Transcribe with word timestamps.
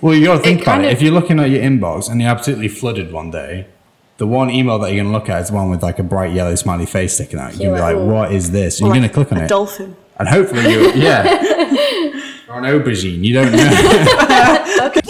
Well, 0.00 0.14
you 0.14 0.26
got 0.26 0.36
to 0.38 0.42
think 0.42 0.60
It 0.60 0.62
about 0.62 0.80
it. 0.84 0.86
of- 0.86 0.92
If 0.92 1.02
you're 1.02 1.12
looking 1.12 1.38
at 1.40 1.50
your 1.50 1.60
inbox 1.62 2.10
and 2.10 2.20
you're 2.20 2.30
absolutely 2.30 2.68
flooded 2.68 3.12
one 3.12 3.30
day, 3.30 3.66
the 4.18 4.26
one 4.26 4.50
email 4.50 4.78
that 4.80 4.92
you're 4.92 5.02
going 5.02 5.12
to 5.12 5.18
look 5.18 5.28
at 5.28 5.42
is 5.42 5.48
the 5.48 5.54
one 5.54 5.70
with 5.70 5.82
like 5.82 5.98
a 5.98 6.02
bright 6.02 6.32
yellow 6.32 6.54
smiley 6.54 6.86
face 6.86 7.14
sticking 7.14 7.38
out. 7.38 7.54
You're 7.56 7.76
going 7.76 7.94
to 7.94 7.94
be 7.94 8.00
like, 8.04 8.12
what 8.14 8.32
is 8.32 8.50
this? 8.50 8.80
You're 8.80 8.88
Like 8.88 8.98
going 8.98 9.08
to 9.08 9.14
click 9.14 9.32
on 9.32 9.38
a 9.38 9.44
it. 9.44 9.48
dolphin. 9.48 9.96
And 10.18 10.28
hopefully 10.28 10.62
you're, 10.72 10.94
yeah. 10.96 11.22
or 12.48 12.58
an 12.58 12.64
aubergine. 12.64 13.22
You 13.24 13.34
don't 13.34 13.52
know. 13.52 13.58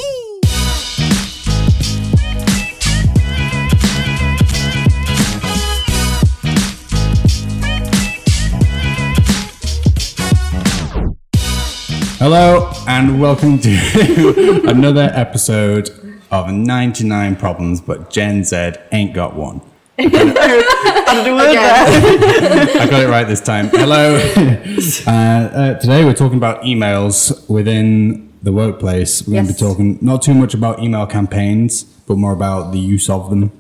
Hello 12.18 12.70
and 12.88 13.20
welcome 13.20 13.60
to 13.60 14.64
another 14.68 15.10
episode 15.14 16.20
of 16.32 16.50
99 16.50 17.36
Problems, 17.36 17.80
but 17.80 18.10
Gen 18.10 18.42
Z 18.42 18.72
ain't 18.90 19.14
got 19.14 19.36
one. 19.36 19.60
Added 19.98 20.16
a 20.16 21.34
word 21.34 21.50
Again. 21.50 22.20
there. 22.30 22.82
I 22.82 22.86
got 22.90 23.02
it 23.02 23.08
right 23.08 23.24
this 23.26 23.40
time. 23.40 23.68
Hello. 23.68 24.16
uh, 25.06 25.10
uh, 25.10 25.78
today 25.78 26.04
we're 26.04 26.12
talking 26.12 26.38
about 26.38 26.62
emails 26.62 27.48
within 27.48 28.32
the 28.42 28.52
workplace. 28.52 29.26
We're 29.26 29.34
going 29.34 29.46
to 29.46 29.52
be 29.52 29.58
talking 29.58 29.98
not 30.00 30.22
too 30.22 30.34
much 30.34 30.54
about 30.54 30.82
email 30.82 31.06
campaigns, 31.06 31.84
but 31.84 32.16
more 32.16 32.32
about 32.32 32.72
the 32.72 32.78
use 32.80 33.08
of 33.08 33.30
them. 33.30 33.52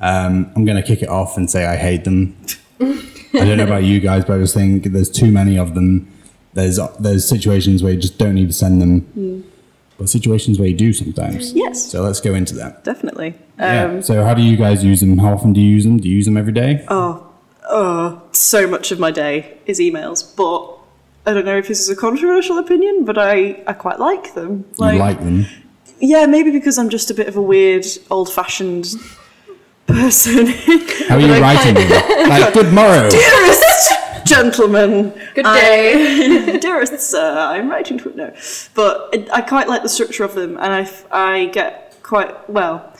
Um, 0.00 0.52
I'm 0.56 0.64
going 0.64 0.76
to 0.76 0.82
kick 0.82 1.02
it 1.02 1.08
off 1.10 1.36
and 1.36 1.50
say 1.50 1.66
I 1.66 1.76
hate 1.76 2.04
them. 2.04 2.36
I 2.80 3.38
don't 3.44 3.58
know 3.58 3.64
about 3.64 3.84
you 3.84 4.00
guys, 4.00 4.24
but 4.24 4.36
I 4.36 4.38
just 4.38 4.54
think 4.54 4.84
there's 4.84 5.10
too 5.10 5.30
many 5.30 5.58
of 5.58 5.74
them. 5.74 6.10
There's 6.54 6.78
there's 7.00 7.28
situations 7.28 7.82
where 7.82 7.92
you 7.92 8.00
just 8.00 8.16
don't 8.18 8.34
need 8.34 8.46
to 8.48 8.52
send 8.54 8.80
them, 8.82 9.44
but 9.98 10.08
situations 10.08 10.58
where 10.58 10.68
you 10.68 10.76
do 10.76 10.92
sometimes. 10.92 11.52
Yes. 11.52 11.90
So 11.90 12.02
let's 12.02 12.20
go 12.20 12.34
into 12.34 12.54
that. 12.56 12.84
Definitely. 12.84 13.34
yeah. 13.58 13.84
Um, 13.84 14.02
So 14.02 14.24
how 14.24 14.34
do 14.34 14.42
you 14.42 14.56
guys 14.56 14.82
use 14.84 15.00
them? 15.00 15.18
How 15.18 15.32
often 15.34 15.52
do 15.52 15.60
you 15.60 15.68
use 15.70 15.84
them? 15.84 15.98
Do 15.98 16.08
you 16.08 16.14
use 16.16 16.24
them 16.26 16.36
every 16.36 16.52
day? 16.52 16.84
oh, 16.88 17.26
oh, 17.68 18.22
so 18.32 18.66
much 18.66 18.92
of 18.92 18.98
my 18.98 19.10
day 19.10 19.58
is 19.66 19.80
emails, 19.80 20.22
but 20.36 20.78
I 21.28 21.34
don't 21.34 21.44
know 21.46 21.56
if 21.58 21.66
this 21.68 21.80
is 21.80 21.88
a 21.88 21.96
controversial 21.96 22.58
opinion, 22.58 23.04
but 23.04 23.16
I, 23.18 23.62
I 23.66 23.72
quite 23.72 23.98
like 23.98 24.34
them. 24.34 24.64
you 24.78 24.84
like 24.98 25.18
them? 25.18 25.46
Yeah, 25.98 26.26
maybe 26.26 26.50
because 26.50 26.76
I'm 26.78 26.90
just 26.90 27.10
a 27.10 27.14
bit 27.14 27.28
of 27.28 27.36
a 27.36 27.42
weird, 27.42 27.86
old-fashioned 28.10 28.86
person. 29.86 30.46
How 31.08 31.16
are 31.16 31.20
you 31.20 31.32
I 31.34 31.40
writing 31.40 31.74
them? 31.74 31.88
Like, 32.28 32.52
good 32.54 32.72
morrow. 32.72 33.08
Dearest 33.10 33.62
gentlemen, 34.24 35.12
Good 35.34 35.44
I- 35.46 36.58
dearest 36.60 36.98
sir, 37.00 37.38
I'm 37.38 37.68
writing 37.70 37.98
to 37.98 38.08
it 38.10 38.16
now. 38.16 38.32
But 38.74 39.10
it, 39.12 39.28
I 39.32 39.40
quite 39.40 39.68
like 39.68 39.82
the 39.82 39.88
structure 39.88 40.24
of 40.24 40.34
them, 40.34 40.56
and 40.58 40.72
I 40.72 40.90
I 41.10 41.46
get 41.46 41.96
quite 42.02 42.48
well 42.50 42.92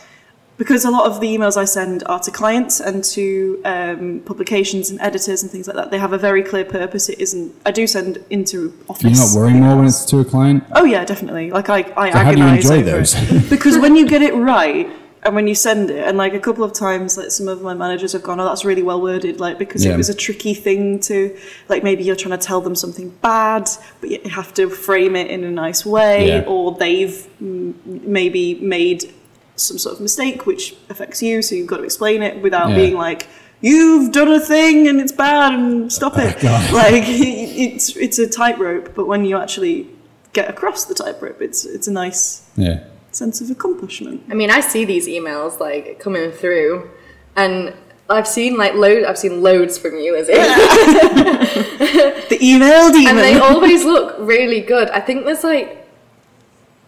because 0.56 0.84
a 0.84 0.90
lot 0.90 1.06
of 1.06 1.20
the 1.20 1.26
emails 1.26 1.56
I 1.56 1.64
send 1.64 2.04
are 2.06 2.20
to 2.20 2.30
clients 2.30 2.78
and 2.80 3.02
to 3.04 3.60
um, 3.64 4.20
publications 4.24 4.90
and 4.90 5.00
editors 5.00 5.42
and 5.42 5.50
things 5.50 5.66
like 5.66 5.76
that. 5.76 5.90
They 5.90 5.98
have 5.98 6.12
a 6.12 6.18
very 6.18 6.42
clear 6.42 6.64
purpose. 6.64 7.08
It 7.08 7.18
isn't. 7.20 7.54
I 7.66 7.72
do 7.72 7.86
send 7.86 8.18
into 8.30 8.72
office. 8.88 9.02
You're 9.02 9.12
not 9.12 9.34
worry 9.52 9.60
more 9.60 9.76
when 9.76 9.86
it's 9.86 10.04
to 10.06 10.20
a 10.20 10.24
client? 10.24 10.64
Oh 10.72 10.84
yeah, 10.84 11.04
definitely. 11.04 11.50
Like 11.50 11.68
I, 11.68 11.92
I 11.96 12.12
So 12.12 12.18
how 12.18 12.32
do 12.32 12.38
you 12.38 12.44
agonize 12.44 12.70
enjoy 12.70 12.82
those? 12.82 13.50
because 13.50 13.78
when 13.78 13.96
you 13.96 14.06
get 14.06 14.22
it 14.22 14.34
right 14.34 14.88
and 15.24 15.34
when 15.34 15.46
you 15.48 15.54
send 15.54 15.90
it, 15.90 16.06
and 16.06 16.18
like 16.18 16.34
a 16.34 16.38
couple 16.40 16.64
of 16.64 16.72
times, 16.72 17.16
like 17.16 17.30
some 17.30 17.48
of 17.48 17.62
my 17.62 17.74
managers 17.74 18.12
have 18.12 18.22
gone, 18.22 18.38
"Oh, 18.40 18.44
that's 18.44 18.64
really 18.64 18.82
well 18.82 19.00
worded," 19.00 19.40
like 19.40 19.58
because 19.58 19.84
Yeah. 19.84 19.94
it 19.94 19.96
was 19.96 20.08
a 20.08 20.14
tricky 20.14 20.54
thing 20.54 21.00
to, 21.00 21.34
like 21.68 21.82
maybe 21.82 22.04
you're 22.04 22.16
trying 22.16 22.38
to 22.38 22.46
tell 22.46 22.60
them 22.60 22.74
something 22.74 23.08
bad, 23.22 23.68
but 24.00 24.10
you 24.10 24.20
have 24.30 24.52
to 24.54 24.68
frame 24.68 25.16
it 25.16 25.28
in 25.30 25.44
a 25.44 25.50
nice 25.50 25.84
way, 25.86 26.28
Yeah. 26.28 26.44
or 26.46 26.72
they've 26.78 27.26
mm, 27.42 27.74
maybe 27.84 28.54
made 28.60 29.12
some 29.56 29.78
sort 29.78 29.94
of 29.94 30.00
mistake 30.00 30.46
which 30.46 30.74
affects 30.90 31.22
you, 31.22 31.40
so 31.40 31.54
you've 31.54 31.68
got 31.68 31.78
to 31.78 31.84
explain 31.84 32.22
it 32.22 32.42
without 32.42 32.70
Yeah. 32.70 32.76
being 32.76 32.94
like. 32.96 33.26
You've 33.60 34.12
done 34.12 34.28
a 34.28 34.40
thing 34.40 34.88
and 34.88 35.00
it's 35.00 35.12
bad 35.12 35.54
and 35.54 35.90
stop 35.90 36.18
it. 36.18 36.36
Oh, 36.44 36.70
like 36.74 37.04
it's 37.06 37.96
it's 37.96 38.18
a 38.18 38.28
tightrope, 38.28 38.94
but 38.94 39.06
when 39.06 39.24
you 39.24 39.38
actually 39.38 39.86
get 40.34 40.50
across 40.50 40.84
the 40.84 40.92
tightrope, 40.94 41.40
it's 41.40 41.64
it's 41.64 41.88
a 41.88 41.92
nice 41.92 42.42
Yeah. 42.58 42.80
Sense 43.16 43.40
of 43.40 43.50
accomplishment. 43.50 44.22
I 44.30 44.34
mean, 44.34 44.50
I 44.50 44.60
see 44.60 44.84
these 44.84 45.06
emails 45.08 45.60
like 45.60 45.98
coming 46.00 46.30
through, 46.30 46.90
and 47.36 47.74
I've 48.10 48.26
seen 48.28 48.56
like 48.56 48.74
load. 48.74 49.04
I've 49.04 49.18
seen 49.18 49.42
loads 49.42 49.78
from 49.78 49.96
you, 49.98 50.14
as 50.16 50.26
it, 50.30 50.36
The 52.28 52.38
email 52.42 52.90
demon. 52.90 53.08
and 53.08 53.18
they 53.18 53.38
always 53.38 53.84
look 53.84 54.16
really 54.18 54.60
good. 54.60 54.90
I 54.90 55.00
think 55.00 55.24
there's 55.24 55.44
like, 55.44 55.86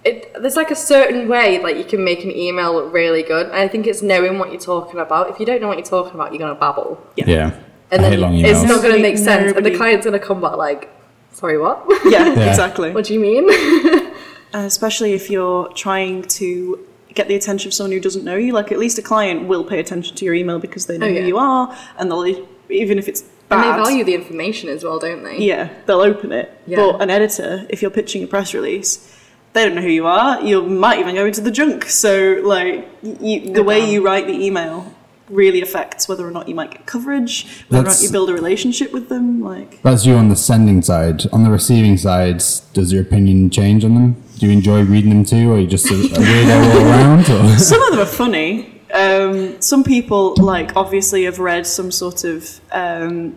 it, 0.04 0.32
there's 0.41 0.56
like 0.56 0.70
a 0.70 0.76
certain 0.76 1.28
way 1.28 1.60
like 1.62 1.76
you 1.76 1.84
can 1.84 2.04
make 2.04 2.22
an 2.25 2.31
email 2.31 2.75
look 2.75 2.93
really 2.93 3.22
good. 3.22 3.47
And 3.47 3.56
I 3.56 3.69
think 3.69 3.87
it's 3.87 4.03
knowing 4.03 4.38
what 4.38 4.50
you're 4.53 4.60
talking 4.60 5.00
about. 5.00 5.31
If 5.31 5.41
you 5.41 5.47
don't 5.47 5.60
know 5.60 5.69
what 5.69 5.78
you're 5.78 5.87
talking 5.87 6.14
about, 6.14 6.32
you're 6.32 6.38
gonna 6.38 6.54
babble, 6.58 7.00
Yeah. 7.16 7.53
and 7.91 8.00
I 8.00 8.03
then 8.03 8.12
hate 8.12 8.19
long 8.20 8.34
it's 8.38 8.62
not 8.62 8.82
gonna 8.82 8.98
make 8.98 9.19
sense, 9.19 9.56
and 9.56 9.64
the 9.64 9.75
client's 9.76 10.04
gonna 10.06 10.19
come 10.19 10.41
back 10.41 10.56
like, 10.56 10.88
"Sorry, 11.32 11.58
what? 11.58 11.84
yeah, 12.06 12.34
Yeah. 12.34 12.48
exactly. 12.50 12.91
what 12.97 13.04
do 13.04 13.14
you 13.14 13.20
mean?" 13.20 13.48
Uh, 14.55 14.59
especially 14.59 15.12
if 15.12 15.29
you're 15.31 15.69
trying 15.75 16.23
to 16.23 16.87
get 17.15 17.29
the 17.29 17.34
attention 17.34 17.69
of 17.69 17.75
someone 17.75 17.93
who 17.93 18.01
doesn't 18.01 18.25
know 18.25 18.37
you. 18.37 18.53
Like 18.53 18.71
at 18.71 18.79
least 18.79 18.99
a 18.99 19.03
client 19.03 19.49
will 19.49 19.65
pay 19.65 19.81
attention 19.81 20.15
to 20.17 20.25
your 20.25 20.34
email 20.34 20.59
because 20.59 20.87
they 20.87 20.99
know 20.99 21.07
Oh, 21.07 21.11
yeah. 21.11 21.21
who 21.23 21.27
you 21.27 21.39
are, 21.39 21.77
and 21.99 22.11
they'll 22.11 22.47
even 22.71 22.99
if 22.99 23.09
it's 23.09 23.23
and 23.51 23.62
they 23.62 23.69
value 23.69 24.03
the 24.05 24.15
information 24.15 24.69
as 24.69 24.83
well, 24.83 24.99
don't 24.99 25.23
they? 25.23 25.39
Yeah, 25.39 25.71
they'll 25.87 26.01
open 26.01 26.33
it. 26.33 26.53
Yeah. 26.67 26.77
But 26.77 27.01
an 27.03 27.11
editor, 27.11 27.65
if 27.71 27.81
you're 27.81 27.93
pitching 27.93 28.25
a 28.25 28.27
press 28.27 28.53
release, 28.55 29.12
they 29.53 29.65
don't 29.65 29.77
know 29.77 29.83
who 29.83 29.89
you 29.89 30.06
are. 30.06 30.41
You 30.43 30.62
might 30.62 30.99
even 30.99 31.15
go 31.15 31.25
into 31.27 31.41
the 31.41 31.53
junk. 31.53 31.85
So, 31.85 32.41
like, 32.45 32.89
you, 33.03 33.53
the 33.53 33.62
way 33.62 33.89
you 33.89 34.05
write 34.05 34.27
the 34.27 34.33
email 34.35 34.93
really 35.31 35.62
affects 35.62 36.09
whether 36.09 36.27
or 36.27 36.31
not 36.33 36.49
you 36.49 36.55
might 36.56 36.73
get 36.73 36.87
coverage, 36.87 37.65
whether 37.69 37.85
or 37.85 37.91
not 37.93 38.03
you 38.03 38.11
build 38.11 38.31
a 38.31 38.35
relationship 38.35 38.93
with 38.93 39.09
them. 39.09 39.41
Like, 39.41 39.81
That's 39.83 40.05
you 40.05 40.15
on 40.15 40.29
the 40.29 40.37
sending 40.37 40.83
side. 40.83 41.23
On 41.33 41.45
the 41.45 41.51
receiving 41.51 41.97
side, 41.97 42.39
does 42.73 42.93
your 42.93 43.03
opinion 43.03 43.49
change 43.51 43.85
on 43.85 43.95
them? 43.95 44.23
Do 44.39 44.47
you 44.47 44.53
enjoy 44.53 44.83
reading 44.85 45.11
them 45.11 45.25
too, 45.25 45.51
or 45.51 45.57
are 45.57 45.59
you 45.61 45.67
just 45.67 45.87
a, 45.91 45.95
a 45.95 45.97
weirdo 45.99 46.75
all 46.75 46.87
around? 46.87 47.31
Or? 47.31 47.59
some 47.59 47.83
of 47.83 47.91
them 47.91 48.01
are 48.01 48.05
funny. 48.07 48.81
Um, 48.93 49.61
some 49.61 49.83
people, 49.83 50.35
like, 50.37 50.77
obviously 50.77 51.25
have 51.25 51.39
read 51.39 51.67
some 51.67 51.91
sort 51.91 52.25
of 52.25 52.61
um, 52.71 53.37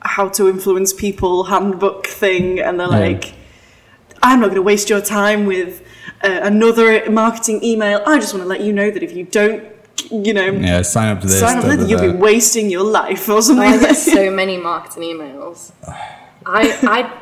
how 0.00 0.28
to 0.30 0.48
influence 0.48 0.92
people 0.92 1.44
handbook 1.44 2.06
thing, 2.06 2.58
and 2.60 2.78
they're 2.80 2.88
Yeah. 2.88 2.98
like, 2.98 3.34
I'm 4.22 4.40
not 4.40 4.46
going 4.46 4.56
to 4.56 4.62
waste 4.62 4.90
your 4.90 5.00
time 5.00 5.46
with 5.46 5.82
uh, 6.22 6.40
another 6.42 7.08
marketing 7.10 7.62
email. 7.62 8.02
I 8.06 8.18
just 8.18 8.32
want 8.34 8.42
to 8.42 8.48
let 8.48 8.62
you 8.62 8.72
know 8.72 8.90
that 8.90 9.02
if 9.02 9.12
you 9.14 9.24
don't, 9.24 9.62
you 10.10 10.34
know, 10.34 10.46
Yeah, 10.50 10.82
sign 10.82 11.08
up 11.14 11.20
to 11.20 11.26
this. 11.28 11.38
sign 11.38 11.58
up 11.58 11.62
da, 11.64 11.68
with 11.68 11.78
da, 11.80 11.84
it, 11.84 11.90
you'll 11.90 12.00
da. 12.00 12.12
be 12.12 12.18
wasting 12.18 12.68
your 12.70 12.84
life 12.84 13.28
or 13.28 13.40
something. 13.42 13.64
I 13.66 13.78
get 13.78 13.94
so 13.96 14.30
many 14.42 14.56
marketing 14.56 15.02
emails. 15.04 15.70
I 16.46 16.78
I 16.82 17.20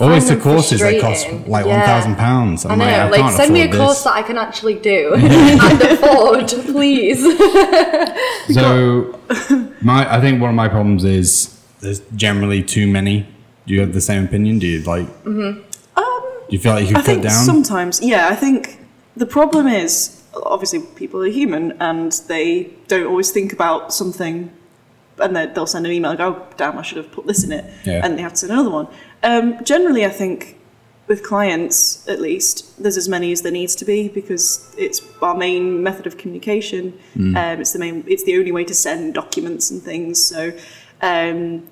Always 0.00 0.26
find 0.28 0.40
the 0.40 0.42
courses 0.42 0.80
that 0.80 0.98
cost 1.00 1.26
like 1.46 1.66
Yeah. 1.66 1.76
one 1.76 1.86
thousand 1.86 2.16
pounds. 2.16 2.64
I 2.64 2.72
I'm 2.72 2.78
know, 2.78 2.84
like, 2.86 2.94
I 2.94 3.08
like, 3.10 3.20
can't 3.20 3.34
send 3.36 3.52
me 3.52 3.60
a 3.62 3.64
afford 3.66 3.78
course 3.80 3.94
this. 3.96 4.04
that 4.04 4.14
I 4.14 4.22
can 4.22 4.38
actually 4.38 4.74
do 4.76 5.12
and 5.14 5.82
afford, 5.82 6.48
please. 6.72 7.20
So, 8.54 9.18
my 9.82 10.10
I 10.16 10.20
think 10.20 10.40
one 10.40 10.50
of 10.50 10.56
my 10.56 10.68
problems 10.68 11.04
is 11.04 11.60
there's 11.80 12.00
generally 12.16 12.62
too 12.62 12.86
many. 12.86 13.26
Do 13.66 13.74
you 13.74 13.80
have 13.80 13.92
the 13.92 14.00
same 14.00 14.24
opinion? 14.24 14.58
Do 14.58 14.66
you 14.66 14.80
like? 14.82 15.06
Mm-hmm. 15.24 15.60
do 15.60 16.56
you 16.56 16.58
feel 16.58 16.72
like 16.72 16.88
you 16.88 16.96
I 16.96 17.00
cut 17.00 17.04
think 17.04 17.22
down? 17.24 17.44
sometimes, 17.44 18.00
yeah, 18.00 18.28
I 18.30 18.34
think 18.34 18.78
the 19.16 19.26
problem 19.26 19.66
is 19.66 20.22
obviously 20.44 20.80
people 20.96 21.22
are 21.22 21.26
human 21.42 21.72
and 21.80 22.12
they 22.28 22.70
don't 22.86 23.06
always 23.06 23.30
think 23.30 23.52
about 23.52 23.92
something 23.92 24.50
and 25.18 25.34
they- 25.36 25.46
they'll 25.46 25.66
send 25.66 25.84
an 25.84 25.92
email 25.92 26.12
and 26.12 26.18
go, 26.18 26.28
oh, 26.28 26.46
damn, 26.56 26.78
I 26.78 26.82
should 26.82 26.96
have 26.98 27.10
put 27.12 27.26
this 27.26 27.42
in 27.44 27.50
it. 27.52 27.64
Yeah. 27.84 28.00
And 28.04 28.16
they 28.16 28.22
have 28.22 28.32
to 28.32 28.38
send 28.38 28.52
another 28.52 28.70
one. 28.70 28.86
Um, 29.22 29.62
generally, 29.64 30.04
I 30.04 30.10
think 30.10 30.58
with 31.08 31.22
clients, 31.22 32.06
at 32.06 32.20
least, 32.20 32.80
there's 32.80 32.96
as 32.96 33.08
many 33.08 33.32
as 33.32 33.42
there 33.42 33.52
needs 33.52 33.74
to 33.76 33.84
be 33.84 34.08
because 34.08 34.74
it's 34.76 35.00
our 35.22 35.34
main 35.34 35.82
method 35.82 36.06
of 36.06 36.18
communication. 36.18 36.98
Mm. 37.16 37.36
Um, 37.36 37.60
it's 37.60 37.72
the 37.72 37.78
main, 37.78 38.04
it's 38.06 38.24
the 38.24 38.36
only 38.36 38.52
way 38.52 38.64
to 38.64 38.74
send 38.74 39.14
documents 39.14 39.70
and 39.70 39.82
things. 39.82 40.22
So, 40.22 40.52
um, 41.00 41.66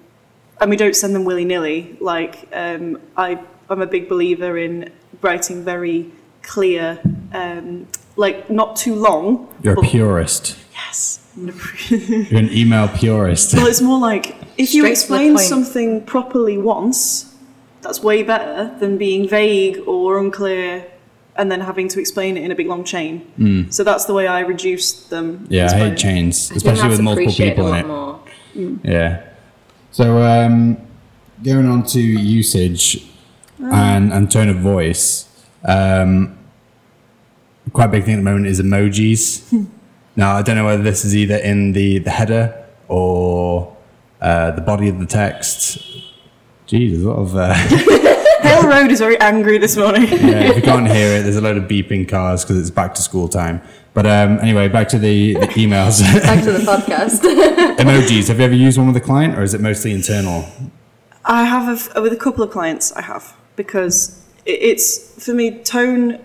and 0.58 0.70
we 0.70 0.76
don't 0.76 0.96
send 0.96 1.14
them 1.14 1.24
willy 1.24 1.44
nilly. 1.44 1.96
Like 2.00 2.48
um, 2.52 3.00
I, 3.16 3.38
I'm 3.68 3.82
a 3.82 3.86
big 3.86 4.08
believer 4.08 4.56
in 4.56 4.90
writing 5.20 5.62
very 5.62 6.10
clear, 6.42 6.98
um, 7.32 7.86
like 8.16 8.48
not 8.48 8.76
too 8.76 8.94
long. 8.94 9.54
You're 9.62 9.78
a 9.78 9.82
purist. 9.82 10.56
Yes. 10.72 11.22
You're 11.36 12.40
an 12.40 12.50
email 12.50 12.88
purist. 12.88 13.54
well, 13.54 13.66
it's 13.66 13.82
more 13.82 13.98
like 13.98 14.34
if 14.56 14.72
you 14.72 14.80
Straight 14.80 14.80
to 14.80 14.82
the 14.82 14.90
explain 14.90 15.38
something 15.38 16.04
properly 16.06 16.56
once, 16.56 17.35
that's 17.86 18.02
way 18.02 18.22
better 18.22 18.76
than 18.78 18.98
being 18.98 19.28
vague 19.28 19.78
or 19.86 20.18
unclear 20.18 20.90
and 21.36 21.52
then 21.52 21.60
having 21.60 21.86
to 21.88 22.00
explain 22.00 22.36
it 22.36 22.42
in 22.42 22.50
a 22.50 22.54
big 22.54 22.66
long 22.66 22.82
chain. 22.82 23.30
So 23.70 23.84
that's 23.84 24.06
the 24.06 24.14
way 24.14 24.26
I 24.26 24.40
reduce 24.40 25.04
them. 25.08 25.46
Yeah, 25.48 25.66
is 25.66 25.72
I 25.72 25.78
hate 25.78 25.98
chains, 25.98 26.50
especially 26.50 26.88
with 26.88 27.00
multiple 27.00 27.32
people 27.32 27.68
a 27.68 27.78
in 27.78 27.84
it. 27.84 27.86
more. 27.86 28.20
Yeah. 28.82 29.22
So 29.92 30.22
um, 30.22 30.78
going 31.44 31.66
on 31.66 31.84
to 31.86 32.00
usage 32.00 33.06
and, 33.60 34.12
and 34.12 34.30
tone 34.30 34.48
of 34.48 34.56
voice, 34.56 35.28
um, 35.64 36.36
quite 37.72 37.86
a 37.86 37.88
big 37.88 38.04
thing 38.04 38.14
at 38.14 38.18
the 38.18 38.22
moment 38.22 38.46
is 38.46 38.60
emojis. 38.60 39.68
now 40.16 40.36
I 40.36 40.42
don't 40.42 40.56
know 40.56 40.64
whether 40.64 40.82
this 40.82 41.04
is 41.04 41.14
either 41.14 41.36
in 41.36 41.72
the 41.72 41.98
the 41.98 42.10
header 42.10 42.64
or 42.88 43.76
uh, 44.20 44.50
the 44.52 44.62
body 44.62 44.88
of 44.88 44.98
the 44.98 45.06
text. 45.06 45.95
Jeez, 46.66 46.90
there's 46.90 47.04
a 47.04 47.08
lot 47.08 47.18
of. 47.18 47.36
Uh, 47.36 47.54
Hale 48.42 48.68
Road 48.68 48.90
is 48.90 48.98
very 48.98 49.18
angry 49.20 49.56
this 49.58 49.76
morning. 49.76 50.02
yeah, 50.10 50.50
if 50.50 50.56
you 50.56 50.62
can't 50.62 50.88
hear 50.88 51.16
it, 51.18 51.22
there's 51.22 51.36
a 51.36 51.40
load 51.40 51.56
of 51.56 51.64
beeping 51.64 52.08
cars 52.08 52.44
because 52.44 52.58
it's 52.58 52.70
back 52.70 52.94
to 52.94 53.02
school 53.02 53.28
time. 53.28 53.60
But 53.94 54.06
um, 54.06 54.40
anyway, 54.40 54.68
back 54.68 54.88
to 54.88 54.98
the, 54.98 55.34
the 55.34 55.46
emails. 55.46 56.02
Back 56.22 56.44
to 56.44 56.52
the 56.52 56.58
podcast. 56.58 57.20
emojis. 57.76 58.28
Have 58.28 58.40
you 58.40 58.44
ever 58.44 58.54
used 58.54 58.78
one 58.78 58.88
with 58.88 58.96
a 58.96 59.00
client, 59.00 59.38
or 59.38 59.42
is 59.42 59.54
it 59.54 59.60
mostly 59.60 59.92
internal? 59.92 60.44
I 61.24 61.44
have 61.44 61.96
a 61.96 62.02
with 62.02 62.12
a 62.12 62.16
couple 62.16 62.42
of 62.42 62.50
clients. 62.50 62.92
I 62.92 63.02
have 63.02 63.34
because 63.54 64.22
it's 64.44 65.24
for 65.24 65.34
me 65.34 65.62
tone, 65.62 66.18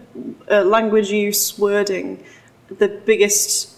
uh, 0.49 0.63
language 0.63 1.11
use, 1.11 1.57
wording. 1.57 2.23
The 2.67 2.87
biggest 2.87 3.77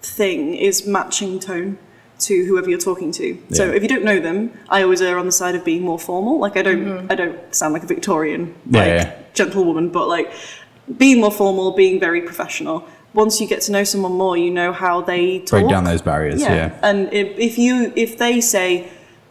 thing 0.00 0.54
is 0.54 0.86
matching 0.86 1.38
tone 1.38 1.78
to 2.22 2.44
whoever 2.44 2.68
you're 2.70 2.78
talking 2.78 3.10
to. 3.12 3.38
So 3.50 3.70
if 3.70 3.82
you 3.82 3.88
don't 3.88 4.04
know 4.04 4.20
them, 4.20 4.52
I 4.68 4.82
always 4.82 5.00
err 5.02 5.18
on 5.18 5.26
the 5.26 5.32
side 5.32 5.54
of 5.54 5.64
being 5.64 5.82
more 5.82 5.98
formal. 5.98 6.38
Like 6.38 6.56
I 6.56 6.62
don't, 6.62 7.10
I 7.10 7.14
don't 7.14 7.38
sound 7.54 7.72
like 7.74 7.82
a 7.82 7.86
Victorian 7.86 8.54
like 8.70 8.86
yeah. 8.86 9.18
gentlewoman, 9.34 9.88
but 9.90 10.08
like 10.08 10.32
being 10.96 11.20
more 11.20 11.30
formal, 11.30 11.72
being 11.72 12.00
very 12.00 12.22
professional. 12.22 12.86
Once 13.14 13.40
you 13.40 13.46
get 13.46 13.60
to 13.62 13.72
know 13.72 13.84
someone 13.84 14.12
more, 14.12 14.36
you 14.36 14.50
know 14.50 14.72
how 14.72 15.02
they 15.02 15.40
talk. 15.40 15.60
Break 15.60 15.68
down 15.68 15.84
those 15.84 16.02
barriers. 16.02 16.40
Yeah. 16.40 16.78
And 16.82 17.12
if, 17.12 17.38
if 17.38 17.58
you 17.58 17.92
if 17.94 18.16
they 18.16 18.40
say, 18.40 18.88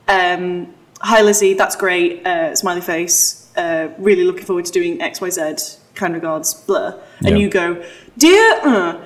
um, 0.08 0.74
"Hi 1.00 1.22
Lizzie, 1.22 1.56
that's 1.56 1.76
great," 1.76 2.26
uh, 2.28 2.56
smiley 2.56 2.82
face, 2.82 3.52
uh, 3.58 3.90
really 3.98 4.24
looking 4.24 4.46
forward 4.46 4.66
to 4.66 4.72
doing 4.72 5.02
X 5.02 5.20
Y 5.20 5.30
Z, 5.32 5.56
kind 5.96 6.14
regards, 6.14 6.54
blah, 6.54 6.94
and 7.26 7.30
Yeah. 7.30 7.38
you 7.38 7.50
go, 7.50 7.84
"Dear." 8.18 8.60
Uh, 8.64 9.00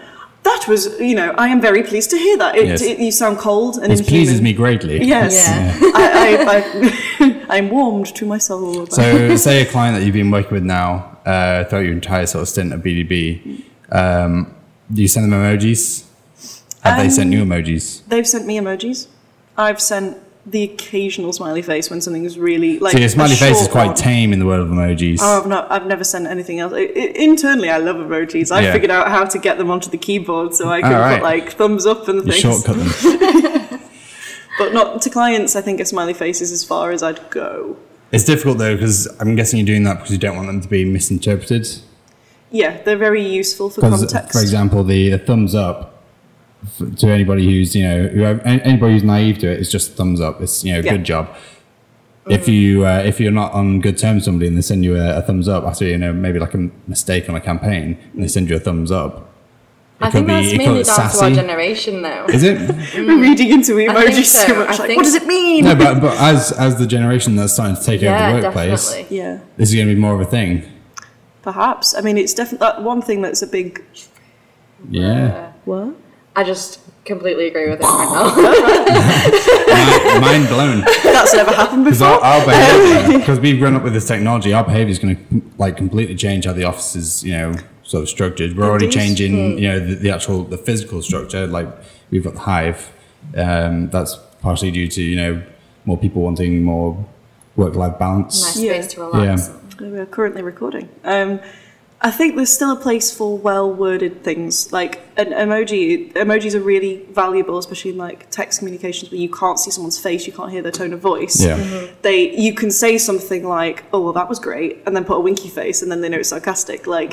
that 0.46 0.66
was, 0.68 0.98
you 1.00 1.16
know, 1.16 1.32
I 1.38 1.48
am 1.50 1.60
very 1.60 1.84
pleased 1.84 2.10
to 2.12 2.18
hear 2.18 2.38
that. 2.38 2.56
It, 2.56 2.68
Yes. 2.68 2.82
it, 2.82 3.00
you 3.00 3.12
sound 3.12 3.38
cold 3.38 3.78
and 3.78 3.92
This 3.92 4.02
pleases 4.02 4.42
me 4.42 4.54
greatly. 4.54 5.04
Yes, 5.04 5.34
Yeah. 5.36 5.78
I, 5.96 6.06
I, 7.20 7.26
I, 7.26 7.46
I'm 7.58 7.70
warmed 7.70 8.08
to 8.16 8.26
my 8.26 8.38
soul. 8.38 8.86
So, 8.88 9.36
say 9.36 9.62
a 9.62 9.66
client 9.66 9.98
that 9.98 10.06
you've 10.06 10.14
been 10.14 10.32
working 10.32 10.54
with 10.54 10.64
now 10.64 11.18
uh, 11.26 11.64
throughout 11.66 11.82
your 11.88 11.94
entire 11.94 12.26
sort 12.26 12.44
of 12.44 12.48
stint 12.50 12.72
at 12.74 12.80
BDB, 12.82 13.64
um, 13.92 14.54
do 14.94 15.02
you 15.02 15.08
send 15.08 15.32
them 15.32 15.40
emojis? 15.40 16.06
Have 16.84 16.98
they 17.02 17.10
sent 17.10 17.32
you 17.34 17.42
Um, 17.42 17.50
emojis? 17.50 18.06
They've 18.08 18.28
sent 18.28 18.46
me 18.46 18.58
emojis. 18.60 19.08
I've 19.58 19.82
sent 19.82 20.18
the 20.48 20.64
occasional 20.64 21.34
smiley 21.34 21.62
face 21.64 21.90
when 21.90 22.02
something 22.02 22.24
is 22.24 22.38
really 22.38 22.78
like. 22.80 22.92
So 22.94 23.00
your 23.00 23.08
a 23.08 23.10
smiley 23.10 23.36
face 23.36 23.62
is 23.62 23.68
quite 23.68 23.88
one. 23.88 23.96
tame 23.96 24.32
in 24.32 24.40
the 24.40 24.46
world 24.46 24.68
of 24.68 24.74
emojis. 24.74 25.18
Oh, 25.22 25.42
I've 25.42 25.48
not. 25.48 25.72
I've 25.72 25.88
never 25.88 26.04
sent 26.04 26.28
anything 26.28 26.60
else. 26.60 26.72
I, 26.74 26.82
I, 26.82 27.12
internally, 27.16 27.70
I 27.70 27.78
love 27.78 27.96
emojis. 27.96 28.52
I 28.52 28.62
Yeah. 28.62 28.72
figured 28.74 28.92
out 28.92 29.08
how 29.08 29.26
to 29.26 29.40
get 29.40 29.58
them 29.58 29.72
onto 29.72 29.90
the 29.90 29.98
keyboard 29.98 30.54
so 30.54 30.70
I 30.70 30.82
can 30.82 30.94
Oh, 30.94 31.00
right. 31.00 31.16
put 31.20 31.24
like 31.24 31.52
thumbs 31.54 31.86
up 31.86 32.08
and 32.08 32.22
things. 32.24 32.36
shortcut 32.38 32.76
them. 32.78 33.80
But 34.58 34.74
not 34.74 35.02
to 35.02 35.10
clients. 35.10 35.56
I 35.58 35.62
think 35.62 35.82
a 35.82 35.86
smiley 35.86 36.14
face 36.14 36.40
is 36.40 36.50
as 36.54 36.64
far 36.64 36.92
as 36.92 37.04
I'd 37.04 37.30
go. 37.30 37.76
it's 38.14 38.24
difficult 38.24 38.58
though 38.58 38.74
because 38.76 39.06
I'm 39.20 39.36
guessing 39.36 39.60
you're 39.60 39.66
doing 39.66 39.84
that 39.84 39.96
because 39.96 40.12
you 40.12 40.18
don't 40.18 40.36
want 40.38 40.48
them 40.48 40.62
to 40.62 40.68
be 40.70 40.86
misinterpreted. 40.86 41.68
Yeah, 42.52 42.82
they're 42.84 42.96
very 42.98 43.22
useful 43.28 43.70
for 43.70 43.82
context. 43.82 44.32
for 44.32 44.40
example, 44.42 44.86
the, 44.86 45.10
the 45.10 45.18
thumbs 45.18 45.56
up 45.56 45.95
to 46.98 47.08
anybody 47.08 47.46
who's 47.46 47.76
you 47.76 47.84
know 47.88 48.08
who, 48.08 48.24
anybody 48.44 48.94
who's 48.94 49.04
naive 49.04 49.40
to 49.40 49.48
it, 49.48 49.54
it 49.54 49.60
is 49.62 49.72
just 49.72 49.94
thumbs 49.94 50.20
up. 50.22 50.42
It's 50.42 50.64
you 50.64 50.74
know 50.74 50.80
Yeah. 50.80 50.92
good 50.92 51.04
job. 51.04 51.28
Mm. 52.26 52.34
If 52.34 52.48
you 52.48 52.86
uh, 52.86 53.04
if 53.06 53.20
you're 53.20 53.32
not 53.32 53.52
on 53.54 53.82
good 53.82 53.98
terms 53.98 54.16
with 54.22 54.26
somebody 54.26 54.48
and 54.48 54.58
they 54.58 54.62
send 54.62 54.84
you 54.84 54.96
a, 54.98 55.18
a 55.18 55.22
thumbs 55.22 55.48
up 55.48 55.64
after 55.66 55.86
you 55.86 55.98
know 55.98 56.12
maybe 56.14 56.40
like 56.40 56.54
a 56.54 56.70
mistake 56.88 57.30
on 57.30 57.36
a 57.36 57.42
campaign 57.42 57.98
and 58.14 58.24
they 58.24 58.28
send 58.28 58.50
you 58.50 58.56
a 58.56 58.60
thumbs 58.60 58.92
up, 58.92 59.30
I 60.02 60.10
think 60.10 60.26
be- 60.28 60.34
that's 60.34 60.58
mainly 60.58 60.58
be 60.58 60.84
down 60.84 61.10
to 61.12 61.24
our 61.24 61.32
generation, 61.32 62.02
though. 62.02 62.26
is 62.26 62.44
it? 62.44 62.58
Mm. 62.58 63.08
We're 63.08 63.22
reading 63.22 63.52
into 63.52 63.74
emojis 63.74 64.26
so, 64.26 64.48
so. 64.48 64.56
much. 64.56 64.80
Like, 64.80 64.96
what 64.98 65.04
does 65.04 65.14
it 65.16 65.26
mean? 65.28 65.66
no, 65.66 65.76
but 65.76 66.02
but 66.02 66.18
as 66.20 66.52
as 66.54 66.78
the 66.80 66.88
generation 66.88 67.36
that's 67.36 67.54
starting 67.54 67.76
to 67.76 67.84
take 67.84 68.02
yeah, 68.02 68.30
over 68.30 68.42
the 68.42 68.48
workplace, 68.48 68.90
definitely. 68.90 69.18
Yeah, 69.18 69.40
this 69.58 69.70
is 69.70 69.76
going 69.76 69.88
to 69.88 69.94
be 69.94 70.00
more 70.02 70.16
of 70.16 70.22
a 70.22 70.26
thing. 70.26 70.64
perhaps. 71.44 71.94
I 71.96 72.02
mean, 72.02 72.18
it's 72.18 72.34
definitely 72.34 72.66
that 72.66 72.82
one 72.82 73.02
thing 73.04 73.22
that's 73.22 73.42
a 73.44 73.48
big. 73.48 73.84
Yeah, 74.90 75.52
What? 75.66 75.96
I 76.36 76.44
just 76.44 76.80
completely 77.06 77.48
agree 77.48 77.70
with 77.70 77.80
it 77.80 77.84
right 77.84 79.36
mind, 79.68 80.22
mind 80.22 80.48
blown. 80.50 80.82
That's 81.04 81.34
never 81.34 81.52
happened 81.52 81.86
Because 81.86 82.00
before. 82.00 82.14
our, 82.16 82.40
our 82.40 82.46
behavior, 82.46 83.20
because 83.20 83.40
we've 83.40 83.60
grown 83.60 83.76
up 83.76 83.84
with 83.84 83.94
this 83.94 84.08
technology, 84.08 84.54
our 84.54 84.64
behavior 84.64 84.92
is 84.92 85.00
going 85.00 85.16
to 85.16 85.42
like 85.58 85.78
completely 85.78 86.16
change 86.16 86.46
how 86.46 86.54
the 86.54 86.64
office 86.64 86.96
is, 86.96 87.24
you 87.24 87.34
know, 87.34 87.54
sort 87.84 88.04
of 88.04 88.10
structured. 88.10 88.58
We're 88.58 88.66
already 88.70 88.90
changing, 88.90 89.58
you 89.60 89.68
know, 89.70 89.80
the, 89.80 89.96
the 89.96 90.12
actual 90.12 90.44
the 90.44 90.58
physical 90.58 91.02
structure. 91.02 91.48
Like 91.48 91.68
we've 92.12 92.24
got 92.24 92.34
the 92.34 92.40
hive. 92.42 92.92
Um, 93.38 93.90
that's 93.90 94.16
partially 94.42 94.72
due 94.72 94.88
to 94.88 95.02
you 95.02 95.16
know 95.16 95.42
more 95.86 95.98
people 95.98 96.22
wanting 96.22 96.64
more 96.64 97.04
work-life 97.56 97.98
balance. 97.98 98.44
nice 98.44 98.60
Yeah. 98.60 98.74
space 98.82 98.94
to 98.96 99.02
relax. 99.02 99.52
We're 99.80 100.06
currently 100.06 100.42
recording. 100.42 100.90
Um, 101.04 101.40
I 102.02 102.12
think 102.12 102.36
there's 102.36 102.52
still 102.52 102.72
a 102.72 102.76
place 102.76 103.16
for 103.16 103.38
well-worded 103.38 104.24
things. 104.24 104.72
Like 104.72 105.02
an 105.18 105.28
emoji, 105.28 106.12
emojis 106.14 106.54
are 106.54 106.60
really 106.60 107.04
valuable, 107.10 107.58
especially 107.58 107.92
in 107.92 107.98
like 107.98 108.30
text 108.30 108.60
communications 108.60 109.12
where 109.12 109.20
you 109.20 109.30
can't 109.30 109.58
see 109.58 109.72
someone's 109.72 109.98
face, 109.98 110.28
you 110.28 110.34
can't 110.34 110.52
hear 110.52 110.62
their 110.62 110.72
tone 110.72 110.94
of 110.94 111.00
voice. 111.00 111.44
Yeah. 111.44 111.88
They, 112.02 112.36
you 112.38 112.54
can 112.54 112.70
say 112.70 112.98
something 112.98 113.48
like, 113.48 113.86
"Oh, 113.94 114.02
well, 114.02 114.14
that 114.14 114.30
was 114.30 114.40
great," 114.40 114.84
and 114.86 114.96
then 114.96 115.06
put 115.06 115.18
a 115.18 115.22
winky 115.22 115.50
face, 115.50 115.82
and 115.82 115.92
then 115.92 116.02
they 116.02 116.10
know 116.10 116.18
it's 116.18 116.30
sarcastic. 116.30 116.86
Like 116.86 117.12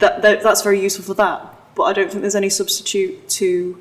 that, 0.00 0.22
that, 0.22 0.42
that's 0.42 0.62
very 0.62 0.80
useful 0.80 1.04
for 1.04 1.14
that. 1.14 1.54
But 1.74 1.84
I 1.84 1.92
don't 1.92 2.10
think 2.10 2.20
there's 2.20 2.34
any 2.34 2.50
substitute 2.50 3.28
to 3.30 3.80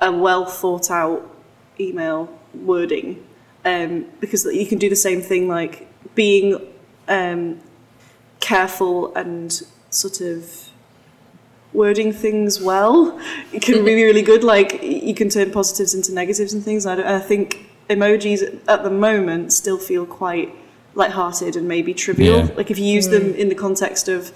a 0.00 0.10
well 0.10 0.46
thought 0.46 0.90
out 0.90 1.30
email 1.78 2.36
wording 2.54 3.24
um, 3.64 4.06
because 4.20 4.44
you 4.44 4.66
can 4.66 4.78
do 4.78 4.88
the 4.88 4.96
same 4.96 5.20
thing 5.20 5.48
like 5.48 5.86
being 6.14 6.60
um, 7.08 7.60
careful 8.40 9.14
and 9.14 9.62
sort 9.90 10.20
of 10.20 10.68
wording 11.72 12.12
things 12.12 12.60
well 12.60 13.20
it 13.52 13.62
can 13.62 13.84
be 13.84 13.94
really 13.94 14.22
good 14.22 14.42
like 14.42 14.82
you 14.82 15.14
can 15.14 15.28
turn 15.28 15.50
positives 15.52 15.94
into 15.94 16.12
negatives 16.12 16.52
and 16.52 16.64
things 16.64 16.84
I, 16.86 16.96
don't, 16.96 17.06
I 17.06 17.20
think 17.20 17.70
emojis 17.88 18.60
at 18.68 18.82
the 18.82 18.90
moment 18.90 19.52
still 19.52 19.78
feel 19.78 20.06
quite 20.06 20.54
light-hearted 20.94 21.54
and 21.56 21.68
maybe 21.68 21.94
trivial 21.94 22.38
Yeah. 22.46 22.54
like 22.56 22.70
if 22.70 22.78
you 22.78 22.84
use 22.86 23.08
them 23.08 23.32
hmm. 23.32 23.38
in 23.38 23.48
the 23.48 23.54
context 23.54 24.08
of 24.08 24.32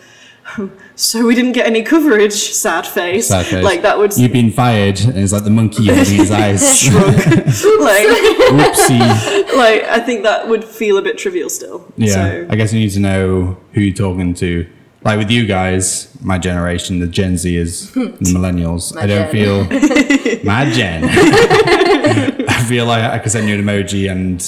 so 0.95 1.27
we 1.27 1.35
didn't 1.35 1.53
get 1.53 1.67
any 1.67 1.83
coverage 1.83 2.35
sad 2.35 2.87
face, 2.87 3.29
Sad 3.29 3.47
face. 3.47 3.65
like 3.65 3.81
that 3.81 3.97
would 3.97 4.15
You've 4.15 4.31
been 4.31 4.51
fired, 4.53 5.01
and 5.01 5.17
it's 5.17 5.33
like 5.33 5.45
the 5.45 5.49
monkey 5.51 5.87
holding 5.87 6.05
his 6.17 6.31
eyes. 6.45 6.79
shrug 6.81 7.07
like 7.07 8.07
Whoopsie. 8.53 9.57
like 9.57 9.85
I 9.85 10.01
think 10.01 10.23
that 10.25 10.47
would 10.47 10.63
feel 10.63 10.99
a 10.99 11.03
bit 11.03 11.17
trivial 11.17 11.49
still. 11.49 11.91
Yeah, 11.97 12.13
So 12.13 12.47
I 12.51 12.57
guess 12.57 12.75
you 12.75 12.81
need 12.81 12.91
to 12.91 13.01
know 13.01 13.57
who 13.73 13.81
you're 13.81 13.95
talking 13.95 14.35
to. 14.35 14.67
Like 15.05 15.19
with 15.19 15.31
you 15.31 15.47
guys, 15.47 16.09
my 16.23 16.39
generation, 16.39 16.99
the 16.99 17.07
Gen 17.07 17.37
Z 17.37 17.55
is 17.55 17.91
the 17.93 18.01
millennials. 18.33 18.97
I 18.97 19.07
don't 19.07 19.31
Gen. 19.31 19.69
feel 19.69 20.45
my 20.45 20.71
Gen. 20.71 21.05
I 22.49 22.65
feel 22.67 22.87
like 22.87 23.03
I 23.05 23.19
could 23.19 23.31
send 23.33 23.49
you 23.49 23.55
an 23.55 23.61
emoji 23.63 24.11
and 24.11 24.43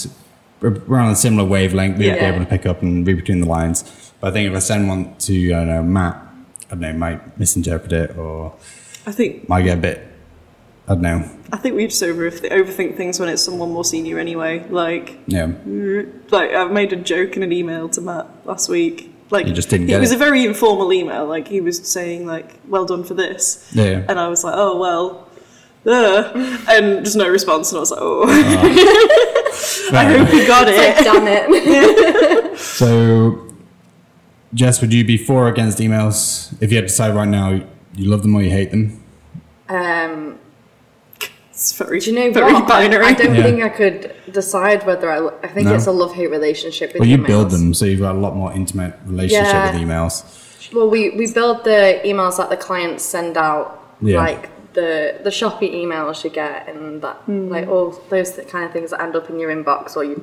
we're 0.60 0.78
we're 0.86 0.98
on 0.98 1.10
a 1.10 1.16
similar 1.16 1.46
wavelength. 1.46 1.98
We'd 1.98 2.04
be 2.04 2.10
able 2.18 2.38
to 2.40 2.46
pick 2.46 2.64
up 2.64 2.80
and 2.82 3.06
read 3.06 3.16
between 3.16 3.40
the 3.40 3.46
lines. 3.46 3.84
But 4.20 4.28
I 4.28 4.32
think 4.32 4.50
if 4.50 4.56
I 4.56 4.60
send 4.60 4.88
one 4.88 5.14
to 5.18 5.52
I 5.52 5.56
don't 5.58 5.66
know 5.68 5.82
Matt, 5.82 6.14
I 6.66 6.70
don't 6.70 6.80
know, 6.80 6.92
might 6.94 7.38
misinterpret 7.38 7.92
it 7.92 8.16
or 8.16 8.54
I 9.06 9.12
think 9.12 9.48
might 9.48 9.62
get 9.62 9.76
a 9.78 9.80
bit. 9.80 10.08
I 10.88 10.94
don't 10.94 11.02
know. 11.02 11.30
I 11.52 11.58
think 11.58 11.76
we 11.76 11.86
just 11.86 12.02
over 12.02 12.30
overthink 12.30 12.96
things 12.96 13.20
when 13.20 13.28
it's 13.28 13.42
someone 13.42 13.72
more 13.72 13.84
senior 13.84 14.18
anyway. 14.18 14.66
Like 14.70 15.18
Yeah, 15.26 15.52
like 16.30 16.52
I 16.54 16.64
made 16.64 16.92
a 16.94 16.96
joke 16.96 17.36
in 17.36 17.42
an 17.42 17.52
email 17.52 17.88
to 17.90 18.00
Matt 18.00 18.26
last 18.46 18.70
week. 18.70 19.12
Like 19.30 19.46
You 19.46 19.52
just 19.52 19.68
didn't 19.70 19.90
it 19.90 19.98
was 19.98 20.12
it. 20.12 20.16
a 20.16 20.18
very 20.18 20.44
informal 20.44 20.92
email. 20.92 21.26
Like 21.26 21.48
he 21.48 21.60
was 21.60 21.78
saying 21.86 22.26
like 22.26 22.54
well 22.68 22.84
done 22.84 23.02
for 23.04 23.14
this, 23.14 23.70
yeah. 23.74 24.04
and 24.08 24.18
I 24.20 24.28
was 24.28 24.44
like 24.44 24.54
oh 24.56 24.76
well. 24.78 25.22
Uh, 25.88 26.32
and 26.68 27.04
just 27.04 27.16
no 27.16 27.28
response, 27.28 27.70
and 27.70 27.76
I 27.76 27.80
was 27.80 27.92
like, 27.92 28.00
"Oh, 28.02 28.24
I 29.92 30.04
hope 30.18 30.32
you 30.32 30.44
got 30.44 30.66
Like, 30.66 30.76
it." 30.76 31.04
damn 31.04 31.26
it. 31.28 32.58
So, 32.58 33.46
Jess, 34.54 34.80
would 34.80 34.92
you 34.92 35.04
be 35.04 35.16
for 35.16 35.44
or 35.44 35.48
against 35.48 35.78
emails? 35.78 36.52
If 36.60 36.72
you 36.72 36.76
had 36.78 36.82
to 36.82 36.88
decide 36.88 37.14
right 37.14 37.28
now, 37.28 37.50
you 37.94 38.10
love 38.10 38.22
them 38.22 38.34
or 38.34 38.42
you 38.42 38.50
hate 38.50 38.70
them? 38.72 39.00
Um, 39.68 40.38
It's 41.66 41.76
very, 41.76 41.98
do 41.98 42.10
you 42.12 42.16
know 42.16 42.30
very 42.32 42.52
what? 42.52 42.62
I, 42.62 42.66
binary. 42.68 43.06
I 43.06 43.12
don't 43.12 43.34
Yeah. 43.34 43.42
think 43.42 43.60
I 43.60 43.68
could 43.68 44.14
decide 44.30 44.86
whether 44.86 45.10
I. 45.10 45.18
I 45.42 45.48
think 45.48 45.66
No? 45.66 45.74
it's 45.74 45.86
a 45.88 45.90
love-hate 45.90 46.30
relationship 46.30 46.92
with 46.92 47.00
Well, 47.00 47.08
you 47.08 47.18
emails. 47.18 47.26
build 47.26 47.50
them, 47.50 47.74
so 47.74 47.86
you've 47.86 47.98
got 48.00 48.14
a 48.14 48.18
lot 48.18 48.36
more 48.36 48.52
intimate 48.52 48.94
relationship 49.04 49.52
Yeah. 49.52 49.72
with 49.72 49.80
emails. 49.82 50.22
Well, 50.72 50.88
we, 50.88 51.10
we 51.10 51.26
build 51.32 51.64
the 51.64 52.00
emails 52.04 52.36
that 52.36 52.50
the 52.50 52.56
clients 52.56 53.02
send 53.04 53.36
out, 53.36 53.80
Yeah. 54.00 54.18
like 54.18 54.48
the 54.74 55.16
the 55.24 55.30
shoppy 55.32 55.68
emails 55.82 56.22
you 56.22 56.30
get, 56.30 56.68
and 56.68 57.02
that 57.02 57.16
like 57.26 57.66
all 57.68 58.00
those 58.10 58.30
kind 58.48 58.64
of 58.64 58.70
things 58.72 58.90
that 58.92 59.00
end 59.02 59.16
up 59.16 59.28
in 59.28 59.40
your 59.40 59.50
inbox 59.50 59.96
or 59.96 60.04
you 60.04 60.22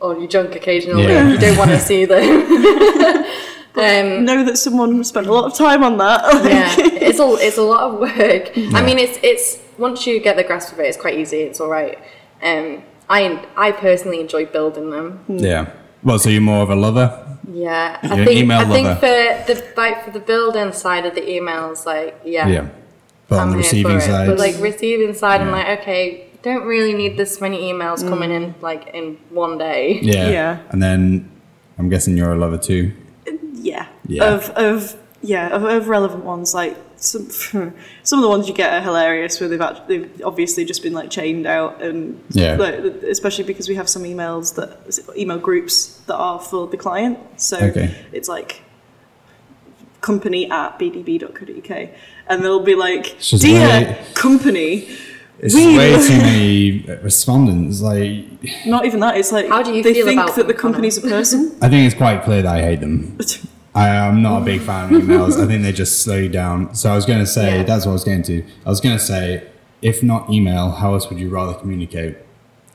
or 0.00 0.16
your 0.16 0.28
junk 0.28 0.54
occasionally 0.56 1.02
Yeah. 1.02 1.28
you 1.28 1.36
don't 1.36 1.58
want 1.58 1.72
to 1.72 1.78
see 1.90 2.06
them. 2.06 2.26
Um, 3.76 4.24
know 4.24 4.44
that 4.44 4.58
someone 4.58 5.04
spent 5.04 5.26
a 5.28 5.32
lot 5.32 5.44
of 5.44 5.54
time 5.56 5.84
on 5.84 5.96
that. 5.98 6.20
yeah, 6.44 6.74
it's 7.08 7.20
a 7.20 7.26
it's 7.46 7.56
a 7.56 7.62
lot 7.62 7.82
of 7.88 8.00
work. 8.00 8.50
I 8.76 8.82
mean, 8.84 8.98
it's 8.98 9.16
it's 9.22 9.58
once 9.80 10.06
you 10.06 10.20
get 10.20 10.36
the 10.36 10.44
grasp 10.44 10.72
of 10.72 10.78
it, 10.80 10.86
it's 10.90 10.96
quite 11.04 11.18
easy. 11.18 11.40
It's 11.48 11.60
all 11.60 11.68
right. 11.80 11.98
Um, 12.42 12.82
I 13.08 13.20
I 13.56 13.72
personally 13.72 14.20
enjoy 14.20 14.46
building 14.46 14.90
them. 14.90 15.06
Yeah. 15.28 15.62
Well, 16.02 16.18
so 16.18 16.30
you're 16.30 16.40
more 16.54 16.62
of 16.62 16.70
a 16.70 16.76
lover? 16.86 17.08
Yeah, 17.52 17.98
I 18.02 18.06
You're 18.06 18.18
an 18.20 18.26
think 18.26 18.40
email 18.42 18.60
I 18.60 18.64
think 18.76 18.88
for 19.04 19.52
the 19.52 19.56
like 19.76 20.04
for 20.04 20.12
the 20.12 20.20
building 20.32 20.72
side 20.72 21.04
of 21.06 21.14
the 21.14 21.22
emails, 21.36 21.84
like 21.86 22.20
yeah, 22.24 22.46
Yeah. 22.48 22.68
But 23.28 23.38
on 23.38 23.42
I'm 23.42 23.48
the 23.50 23.56
here 23.56 23.62
receiving 23.64 24.00
side, 24.00 24.26
But 24.28 24.38
like 24.38 24.56
receiving 24.60 25.14
side, 25.14 25.40
I'm 25.40 25.50
like 25.50 25.80
okay, 25.80 26.26
don't 26.42 26.64
really 26.74 26.94
need 26.94 27.16
this 27.16 27.40
many 27.40 27.58
emails 27.72 28.06
coming 28.08 28.30
in 28.30 28.54
like 28.60 28.88
in 28.94 29.18
one 29.30 29.58
day. 29.58 29.98
yeah. 30.02 30.28
Yeah. 30.30 30.58
And 30.70 30.82
then 30.82 31.28
I'm 31.78 31.88
guessing 31.88 32.16
you're 32.16 32.32
a 32.32 32.38
lover 32.38 32.58
too. 32.58 32.92
yeah, 33.54 33.86
Yeah. 34.06 34.24
of 34.34 34.50
of 34.50 34.96
yeah 35.22 35.48
of, 35.56 35.64
of 35.64 35.88
relevant 35.88 36.24
ones 36.24 36.54
like 36.54 36.76
some 37.00 37.30
some 38.02 38.18
of 38.18 38.22
the 38.22 38.28
ones 38.28 38.46
you 38.48 38.54
get 38.54 38.72
are 38.72 38.80
hilarious 38.80 39.40
where 39.40 39.48
they've 39.48 39.60
actually, 39.60 39.98
they've 39.98 40.22
obviously 40.24 40.64
just 40.64 40.82
been 40.82 40.92
like 40.92 41.10
chained 41.10 41.46
out 41.46 41.80
and 41.82 42.22
Yeah. 42.30 42.56
like, 42.56 42.74
especially 43.04 43.44
because 43.44 43.68
we 43.68 43.74
have 43.74 43.88
some 43.88 44.02
emails 44.04 44.54
that 44.56 45.16
email 45.16 45.38
groups 45.38 45.98
that 46.06 46.16
are 46.16 46.38
for 46.38 46.66
the 46.66 46.76
client 46.76 47.18
so 47.40 47.56
Okay. 47.58 47.94
it's 48.12 48.28
like 48.28 48.62
company 50.00 50.50
at 50.50 50.78
bdb.co.uk 50.78 51.88
and 52.28 52.42
they'll 52.44 52.60
be 52.64 52.74
like 52.74 53.18
just 53.18 53.42
dear 53.42 53.60
way- 53.68 53.98
company 54.14 54.88
It's 55.42 55.54
We- 55.54 55.76
way 55.76 55.92
too 56.06 56.18
many 56.18 56.80
respondents. 57.02 57.80
Like, 57.80 58.24
not 58.66 58.84
even 58.84 59.00
that 59.00 59.16
it's 59.16 59.32
like 59.32 59.48
How 59.48 59.62
do 59.62 59.72
you 59.72 59.82
they 59.82 59.94
feel 59.94 60.04
think 60.06 60.20
about 60.20 60.36
that 60.36 60.46
the 60.46 60.52
them, 60.52 60.60
company's 60.60 60.98
a 60.98 61.00
person 61.02 61.56
I 61.62 61.68
think 61.70 61.86
it's 61.86 61.94
quite 61.96 62.22
clear 62.24 62.42
that 62.42 62.54
I 62.56 62.60
hate 62.62 62.80
them. 62.80 63.16
I 63.74 63.88
am 63.88 64.20
not 64.22 64.42
a 64.42 64.44
big 64.44 64.60
fan 64.62 64.92
of 64.94 65.02
emails. 65.02 65.40
I 65.42 65.46
think 65.46 65.62
they 65.62 65.72
just 65.72 66.02
slow 66.02 66.16
you 66.16 66.28
down. 66.28 66.74
So 66.74 66.90
I 66.90 66.96
was 66.96 67.06
going 67.06 67.20
to 67.20 67.26
say, 67.26 67.58
Yeah. 67.58 67.62
that's 67.62 67.86
what 67.86 67.92
I 67.92 67.94
was 67.94 68.04
going 68.04 68.22
to. 68.24 68.42
I 68.66 68.68
was 68.68 68.80
going 68.80 68.96
to 68.98 69.02
say, 69.02 69.46
if 69.80 70.02
not 70.02 70.28
email, 70.28 70.70
how 70.72 70.94
else 70.94 71.08
would 71.08 71.18
you 71.20 71.28
rather 71.28 71.54
communicate? 71.54 72.16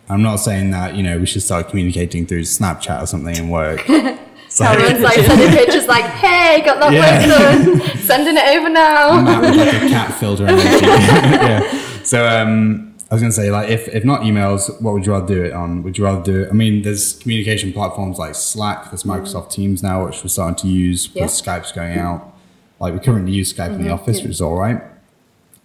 I'm 0.07 0.21
not 0.21 0.37
saying 0.37 0.71
that, 0.71 0.95
you 0.95 1.03
know, 1.03 1.17
we 1.17 1.25
should 1.25 1.41
start 1.41 1.67
communicating 1.69 2.25
through 2.25 2.41
Snapchat 2.43 3.01
or 3.03 3.05
something 3.07 3.35
in 3.35 3.49
work. 3.49 3.83
It's 4.47 4.59
like, 4.61 4.79
Everyone's 4.79 5.03
like 5.03 5.15
sending 5.25 5.49
pictures 5.49 5.87
like, 5.87 6.05
hey, 6.05 6.61
got 6.63 6.79
that 6.79 6.93
Yeah. 6.93 7.65
work 7.67 7.77
done, 7.81 7.97
sending 7.97 8.37
it 8.37 8.55
over 8.55 8.69
now. 8.69 9.19
Matt 9.19 9.41
with 9.41 9.55
like 9.57 9.73
a 9.73 9.89
cat 9.89 10.13
filter 10.17 10.45
emoji. 10.47 10.81
yeah. 10.81 11.81
So 12.03 12.25
um, 12.25 12.94
I 13.09 13.15
was 13.15 13.21
going 13.21 13.31
to 13.31 13.35
say, 13.35 13.51
like, 13.51 13.69
if, 13.69 13.87
if 13.89 14.03
not 14.03 14.21
emails, 14.21 14.81
what 14.81 14.93
would 14.93 15.05
you 15.05 15.11
rather 15.11 15.27
do 15.27 15.43
it 15.43 15.53
on? 15.53 15.83
Would 15.83 15.97
you 15.97 16.05
rather 16.05 16.23
do 16.23 16.43
it? 16.43 16.49
I 16.49 16.53
mean, 16.53 16.81
there's 16.81 17.13
communication 17.19 17.71
platforms 17.71 18.17
like 18.17 18.33
Slack, 18.35 18.89
there's 18.89 19.03
mm-hmm. 19.03 19.23
Microsoft 19.23 19.51
Teams 19.51 19.83
now, 19.83 20.05
which 20.05 20.23
we're 20.23 20.29
starting 20.29 20.55
to 20.55 20.67
use 20.67 21.07
because 21.07 21.45
Yeah. 21.45 21.59
Skype's 21.59 21.71
going 21.71 21.97
out. 21.97 22.33
Like, 22.79 22.93
we 22.93 22.99
currently 22.99 23.31
use 23.31 23.53
Skype 23.53 23.67
in 23.67 23.77
the 23.77 23.83
mm-hmm. 23.85 23.93
office, 23.93 24.17
yeah. 24.17 24.23
which 24.23 24.31
is 24.31 24.41
all 24.41 24.57
right. 24.57 24.81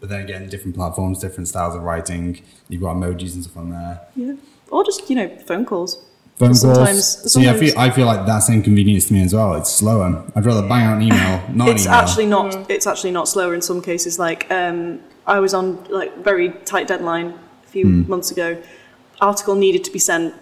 But 0.00 0.10
then 0.10 0.20
again, 0.20 0.48
different 0.48 0.76
platforms, 0.76 1.18
different 1.18 1.48
styles 1.48 1.74
of 1.74 1.82
writing. 1.82 2.42
You've 2.68 2.82
got 2.82 2.96
emojis 2.96 3.34
and 3.34 3.44
stuff 3.44 3.56
on 3.56 3.70
there. 3.70 4.00
yeah 4.16 4.34
or 4.70 4.84
just 4.84 5.08
you 5.10 5.16
know 5.16 5.28
phone 5.46 5.64
calls 5.64 6.04
Phone 6.36 6.54
Sometimes- 6.54 7.16
calls. 7.16 7.32
See, 7.34 7.46
I 7.46 7.52
feel, 7.52 7.78
I 7.78 7.90
feel 7.90 8.06
like 8.06 8.24
that's 8.24 8.48
inconvenience 8.48 9.08
to 9.08 9.12
me 9.12 9.22
as 9.22 9.34
well. 9.34 9.56
It's 9.56 9.70
slower. 9.70 10.24
I'd 10.34 10.46
rather 10.46 10.66
bang 10.66 10.86
out 10.86 10.96
an 10.96 11.02
email, 11.02 11.42
not 11.52 11.68
it's 11.68 11.84
an 11.84 11.90
email. 11.90 12.00
actually 12.00 12.26
not 12.26 12.52
mm. 12.52 12.70
it's 12.70 12.86
actually 12.86 13.10
not 13.10 13.28
slower 13.28 13.52
in 13.52 13.60
some 13.60 13.82
cases 13.82 14.18
like 14.18 14.50
um, 14.50 15.00
i 15.26 15.38
was 15.40 15.52
on 15.54 15.82
like 15.90 16.16
very 16.18 16.50
tight 16.64 16.86
deadline 16.88 17.28
a 17.64 17.68
few 17.68 17.84
Hmm. 17.86 18.08
months 18.08 18.30
ago 18.30 18.56
article 19.20 19.54
needed 19.54 19.84
to 19.84 19.90
be 19.92 19.98
sent 19.98 20.34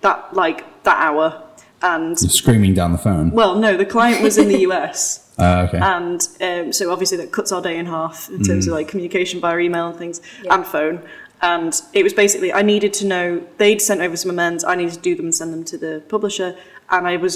that 0.00 0.34
like 0.34 0.64
that 0.84 0.98
hour 0.98 1.42
and 1.82 2.16
You're 2.20 2.30
screaming 2.30 2.74
down 2.74 2.92
the 2.92 2.98
phone. 2.98 3.30
well 3.30 3.54
no 3.56 3.76
the 3.76 3.86
client 3.86 4.22
was 4.22 4.36
in 4.38 4.48
the 4.48 4.58
us 4.72 5.30
Uh, 5.38 5.66
okay. 5.68 5.78
and 5.78 6.20
um, 6.40 6.72
so 6.72 6.90
obviously 6.90 7.18
that 7.18 7.30
cuts 7.32 7.52
our 7.52 7.60
day 7.62 7.76
in 7.78 7.86
half 7.86 8.28
in 8.30 8.42
terms 8.42 8.66
of 8.66 8.72
like 8.72 8.88
communication 8.88 9.40
via 9.40 9.58
email 9.58 9.88
and 9.88 9.98
things 9.98 10.20
and 10.50 10.64
phone 10.66 11.00
and 11.42 11.82
it 11.92 12.02
was 12.02 12.14
basically 12.14 12.50
i 12.52 12.62
needed 12.62 12.92
to 12.94 13.04
know 13.06 13.42
they'd 13.58 13.80
sent 13.82 14.00
over 14.00 14.16
some 14.16 14.30
amends 14.30 14.64
i 14.64 14.74
needed 14.74 14.94
to 14.94 15.00
do 15.00 15.14
them 15.14 15.26
and 15.26 15.34
send 15.34 15.52
them 15.52 15.62
to 15.64 15.76
the 15.76 16.02
publisher 16.08 16.56
and 16.90 17.06
i 17.06 17.16
was 17.16 17.34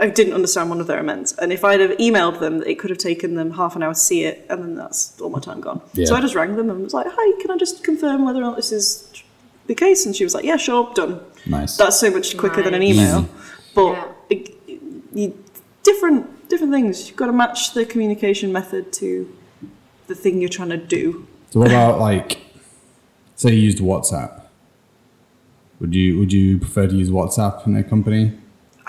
i 0.00 0.08
didn't 0.08 0.32
understand 0.32 0.70
one 0.70 0.80
of 0.80 0.86
their 0.86 0.98
amends 0.98 1.32
and 1.38 1.52
if 1.52 1.64
i'd 1.64 1.80
have 1.80 1.90
emailed 1.98 2.38
them 2.40 2.62
it 2.64 2.78
could 2.78 2.90
have 2.90 2.98
taken 2.98 3.34
them 3.34 3.50
half 3.52 3.74
an 3.76 3.82
hour 3.82 3.92
to 3.92 3.98
see 3.98 4.24
it 4.24 4.46
and 4.48 4.62
then 4.62 4.74
that's 4.76 5.20
all 5.20 5.28
my 5.30 5.40
time 5.40 5.60
gone 5.60 5.80
Yeah. 5.94 6.06
so 6.06 6.14
i 6.16 6.20
just 6.20 6.34
rang 6.34 6.56
them 6.56 6.70
and 6.70 6.82
was 6.82 6.94
like 6.94 7.06
hi 7.10 7.42
can 7.42 7.50
i 7.50 7.56
just 7.56 7.82
confirm 7.84 8.24
whether 8.24 8.38
or 8.38 8.42
not 8.42 8.56
this 8.56 8.72
is 8.72 9.10
the 9.66 9.74
case 9.74 10.06
and 10.06 10.14
she 10.14 10.24
was 10.24 10.34
like 10.34 10.44
yeah 10.44 10.56
sure 10.56 10.92
done 10.94 11.20
nice. 11.46 11.76
that's 11.76 11.98
so 11.98 12.10
much 12.10 12.36
quicker 12.36 12.62
than 12.62 12.74
an 12.74 12.80
Nice. 12.80 12.90
email 12.94 13.28
but 13.74 13.92
Yeah. 13.92 14.12
it, 14.30 14.58
you, 15.14 15.44
different 15.82 16.48
different 16.48 16.72
things 16.72 17.08
you've 17.08 17.16
got 17.16 17.26
to 17.26 17.32
match 17.32 17.74
the 17.74 17.84
communication 17.84 18.52
method 18.52 18.92
to 18.94 19.08
the 20.06 20.14
thing 20.14 20.40
you're 20.40 20.48
trying 20.48 20.70
to 20.70 20.76
do 20.76 21.26
So 21.50 21.60
what 21.60 21.68
about 21.70 21.98
like, 22.00 22.38
say 23.36 23.50
you 23.54 23.60
used 23.70 23.78
WhatsApp? 23.78 24.42
Would 25.80 25.94
you 25.94 26.18
would 26.18 26.32
you 26.32 26.58
prefer 26.58 26.86
to 26.86 26.94
use 26.94 27.10
WhatsApp 27.10 27.66
in 27.66 27.76
a 27.76 27.82
company? 27.84 28.32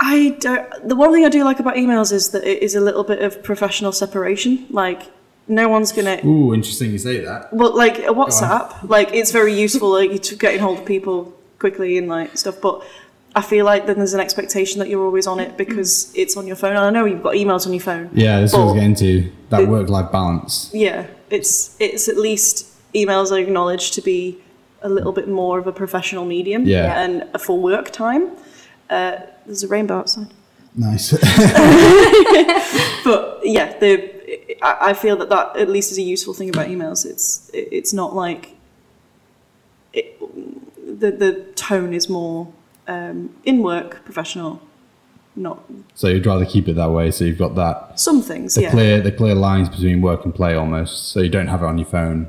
I 0.05 0.35
don't 0.45 0.65
the 0.87 0.95
one 0.95 1.11
thing 1.13 1.23
i 1.25 1.29
do 1.29 1.43
like 1.43 1.59
about 1.59 1.75
emails 1.75 2.11
is 2.11 2.29
that 2.33 2.43
it 2.43 2.61
is 2.61 2.75
a 2.75 2.79
little 2.81 3.03
bit 3.11 3.21
of 3.21 3.41
professional 3.43 3.91
separation 3.91 4.65
like 4.69 5.01
no 5.47 5.67
one's 5.75 5.91
gonna 5.91 6.17
Ooh, 6.25 6.53
interesting 6.53 6.91
you 6.91 6.97
say 6.97 7.19
that. 7.29 7.51
well 7.53 7.75
like 7.75 7.97
a 7.99 8.13
whatsapp 8.19 8.67
like 8.95 9.09
it's 9.13 9.31
very 9.31 9.53
useful 9.65 9.89
like 9.91 10.21
to 10.23 10.35
getting 10.35 10.59
hold 10.59 10.79
of 10.79 10.85
people 10.85 11.33
quickly 11.59 11.97
and 11.97 12.07
like 12.07 12.37
stuff 12.37 12.59
but 12.61 12.83
I 13.35 13.41
feel 13.41 13.65
like 13.65 13.87
then 13.87 13.95
there's 13.97 14.13
an 14.13 14.19
expectation 14.19 14.77
that 14.79 14.89
you're 14.89 15.03
always 15.03 15.25
on 15.25 15.39
it 15.39 15.57
because 15.57 16.13
it's 16.13 16.37
on 16.37 16.45
your 16.45 16.55
phone. 16.55 16.75
And 16.75 16.85
I 16.85 16.91
know 16.91 17.05
you've 17.05 17.23
got 17.23 17.33
emails 17.33 17.65
on 17.65 17.73
your 17.73 17.81
phone. 17.81 18.11
Yeah, 18.13 18.39
this 18.39 18.51
is 18.51 18.55
what 18.57 18.61
I 18.61 18.65
was 18.65 18.73
getting 18.75 18.95
to. 19.07 19.31
That 19.49 19.67
work 19.67 19.89
life 19.89 20.11
balance. 20.11 20.69
yeah, 20.71 21.07
it's 21.31 21.75
it's 21.79 22.07
at 22.07 22.17
least 22.17 22.67
emails 22.93 23.31
are 23.31 23.39
acknowledged 23.39 23.95
to 23.95 24.01
be 24.03 24.37
a 24.83 24.87
little 24.97 25.11
bit 25.13 25.27
more 25.27 25.57
of 25.57 25.65
a 25.65 25.71
professional 25.71 26.25
medium 26.25 26.65
Yeah. 26.65 27.01
and 27.01 27.13
for 27.41 27.59
work 27.59 27.89
time. 27.89 28.23
Uh, 28.93 29.15
there's 29.45 29.63
a 29.63 29.67
rainbow 29.75 29.97
outside, 30.01 30.27
Nice. 30.75 31.11
but 33.03 33.39
yeah, 33.43 33.67
the 33.79 33.91
I 34.61 34.89
I 34.89 34.93
feel 34.93 35.15
that 35.17 35.29
that 35.29 35.47
at 35.63 35.69
least 35.75 35.91
is 35.91 35.97
a 35.97 36.01
useful 36.15 36.33
thing 36.39 36.49
about 36.53 36.67
emails. 36.67 37.05
It's 37.05 37.49
it- 37.59 37.69
it's 37.77 37.93
not 37.93 38.11
like 38.23 38.43
it, 39.93 40.05
the 41.01 41.09
the 41.23 41.31
tone 41.55 41.93
is 41.93 42.09
more 42.09 42.47
um, 42.87 43.17
in 43.45 43.61
work 43.63 44.03
professional, 44.05 44.61
not 45.35 45.57
so 45.95 46.07
you'd 46.07 46.25
rather 46.25 46.45
keep 46.45 46.67
it 46.67 46.75
that 46.75 46.91
way. 46.91 47.11
So 47.11 47.25
you've 47.25 47.37
got 47.47 47.55
that 47.55 47.99
some 47.99 48.21
things. 48.21 48.55
the 48.55 48.61
yeah, 48.63 48.71
clear 48.71 49.01
the 49.01 49.11
clear 49.11 49.35
lines 49.35 49.69
between 49.69 50.01
work 50.01 50.25
and 50.25 50.33
play 50.33 50.53
almost. 50.55 50.93
So 51.11 51.19
you 51.19 51.29
don't 51.29 51.47
have 51.47 51.61
it 51.63 51.65
on 51.65 51.77
your 51.77 51.87
phone. 51.87 52.27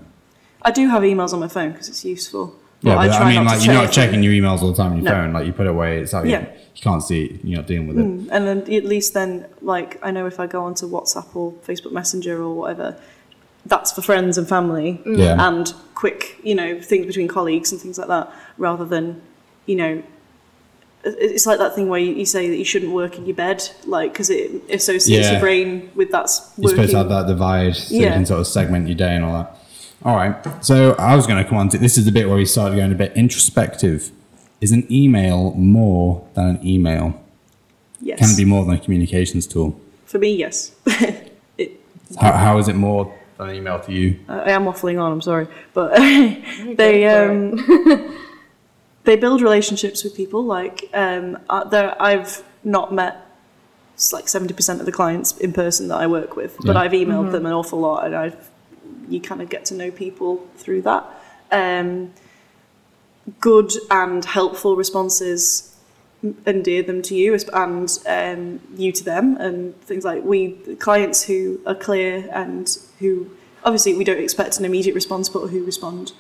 I 0.62 0.70
do 0.70 0.88
have 0.88 1.02
emails 1.02 1.32
on 1.34 1.40
my 1.40 1.48
phone 1.48 1.72
because 1.72 1.88
it's 1.88 2.04
useful. 2.04 2.54
Yeah, 2.84 2.94
but 2.96 3.10
I, 3.10 3.16
try 3.16 3.34
mean, 3.34 3.44
like 3.44 3.64
you're 3.64 3.74
not 3.74 3.84
check 3.86 3.92
checking 4.10 4.22
your 4.22 4.32
emails 4.32 4.62
all 4.62 4.70
the 4.70 4.76
time 4.76 4.92
on 4.92 4.98
your 4.98 5.04
No. 5.04 5.10
phone. 5.10 5.32
Like 5.32 5.46
you 5.46 5.52
put 5.52 5.66
it 5.66 5.70
away, 5.70 5.98
it's 6.00 6.12
out. 6.14 6.26
Yeah. 6.26 6.40
You, 6.40 6.46
you 6.76 6.82
can't 6.82 7.02
see 7.02 7.24
it. 7.24 7.40
You're 7.44 7.58
not 7.58 7.66
dealing 7.66 7.86
with 7.88 7.98
it. 7.98 8.04
Mm, 8.04 8.28
And 8.30 8.46
then 8.46 8.58
at 8.72 8.84
least 8.84 9.14
then, 9.14 9.46
like, 9.62 9.98
I 10.02 10.10
know 10.10 10.26
if 10.26 10.38
I 10.38 10.46
go 10.46 10.64
onto 10.64 10.86
WhatsApp 10.88 11.34
or 11.34 11.52
Facebook 11.66 11.92
Messenger 11.92 12.42
or 12.42 12.54
whatever, 12.54 12.96
that's 13.66 13.92
for 13.92 14.02
friends 14.02 14.36
and 14.36 14.46
family 14.48 15.00
Yeah. 15.06 15.36
and 15.48 15.72
quick, 15.94 16.38
you 16.42 16.54
know, 16.54 16.80
things 16.80 17.06
between 17.06 17.28
colleagues 17.28 17.72
and 17.72 17.80
things 17.80 17.96
like 17.98 18.08
that, 18.08 18.30
rather 18.58 18.84
than, 18.84 19.22
you 19.66 19.76
know, 19.76 20.02
it's 21.06 21.46
like 21.46 21.58
that 21.58 21.74
thing 21.74 21.88
where 21.88 22.00
you, 22.00 22.24
say 22.24 22.48
that 22.48 22.56
you 22.56 22.64
shouldn't 22.64 22.92
work 22.92 23.16
in 23.18 23.26
your 23.26 23.36
bed, 23.36 23.62
like, 23.86 24.12
because 24.12 24.30
it 24.30 24.50
associates 24.70 25.26
Yeah. 25.26 25.32
your 25.32 25.40
brain 25.40 25.90
with 25.94 26.10
that's 26.10 26.50
You're 26.58 26.70
supposed 26.70 26.90
to 26.92 26.96
have 26.98 27.08
that 27.10 27.26
divide 27.26 27.76
so 27.76 27.94
you 27.94 28.06
can 28.06 28.24
sort 28.26 28.40
of 28.40 28.46
segment 28.46 28.88
your 28.88 28.96
day 28.96 29.14
and 29.14 29.24
all 29.24 29.34
that. 29.34 29.58
All 30.04 30.16
right. 30.16 30.36
So 30.64 30.92
I 30.98 31.16
was 31.16 31.26
going 31.26 31.42
to 31.42 31.48
come 31.48 31.56
on 31.58 31.68
to 31.70 31.78
this 31.78 31.96
is 31.96 32.04
the 32.04 32.12
bit 32.12 32.28
where 32.28 32.36
we 32.36 32.44
started 32.44 32.76
going 32.76 32.92
a 32.92 32.94
bit 32.94 33.12
introspective. 33.16 34.10
Is 34.60 34.70
an 34.70 34.86
email 34.90 35.52
more 35.54 36.26
than 36.34 36.46
an 36.56 36.66
email? 36.66 37.20
Yes. 38.00 38.18
Can 38.18 38.30
it 38.30 38.36
be 38.36 38.44
more 38.44 38.64
than 38.64 38.74
a 38.74 38.78
communications 38.78 39.46
tool? 39.46 39.80
For 40.04 40.18
me, 40.18 40.34
yes. 40.36 40.72
it, 40.86 41.80
How, 42.20 42.32
how 42.32 42.58
is 42.58 42.68
it 42.68 42.76
more 42.76 43.14
than 43.38 43.48
an 43.48 43.56
email 43.56 43.80
to 43.80 43.92
you? 43.92 44.20
I 44.28 44.50
am 44.50 44.64
waffling 44.64 45.00
on. 45.00 45.10
I'm 45.10 45.22
sorry, 45.22 45.48
but 45.72 45.94
they 46.76 47.06
um, 47.06 47.56
they 49.04 49.16
build 49.16 49.40
relationships 49.40 50.04
with 50.04 50.14
people. 50.14 50.44
Like 50.44 50.90
um, 50.92 51.38
uh, 51.48 51.64
there, 51.64 52.00
I've 52.00 52.42
not 52.62 52.92
met 52.92 53.26
like 54.12 54.28
seventy 54.28 54.54
percent 54.54 54.80
of 54.80 54.86
the 54.86 54.92
clients 54.92 55.36
in 55.38 55.52
person 55.52 55.88
that 55.88 55.96
I 55.96 56.06
work 56.06 56.36
with, 56.36 56.56
but 56.60 56.74
Yeah. 56.76 56.82
I've 56.82 56.92
emailed 56.92 57.32
them 57.32 57.46
an 57.46 57.52
awful 57.52 57.80
lot, 57.80 58.04
and 58.06 58.14
I've 58.14 58.50
you 59.14 59.20
kind 59.20 59.40
of 59.40 59.48
get 59.48 59.64
to 59.66 59.74
know 59.74 59.90
people 59.90 60.46
through 60.56 60.82
that. 60.82 61.04
Um, 61.50 62.12
good 63.40 63.72
and 63.90 64.24
helpful 64.24 64.76
responses 64.76 65.74
endear 66.46 66.82
them 66.82 67.00
to 67.02 67.14
you 67.14 67.34
and 67.54 67.98
um, 68.06 68.60
you 68.76 68.92
to 68.92 69.04
them 69.04 69.36
and 69.38 69.78
things 69.82 70.04
like 70.04 70.22
we 70.24 70.52
clients 70.78 71.22
who 71.22 71.60
are 71.66 71.74
clear 71.74 72.28
and 72.32 72.78
who 72.98 73.30
obviously 73.62 73.94
we 73.94 74.04
don't 74.04 74.22
expect 74.22 74.58
an 74.58 74.64
immediate 74.64 74.94
response 74.94 75.28
but 75.28 75.48
who 75.48 75.64
respond 75.64 76.12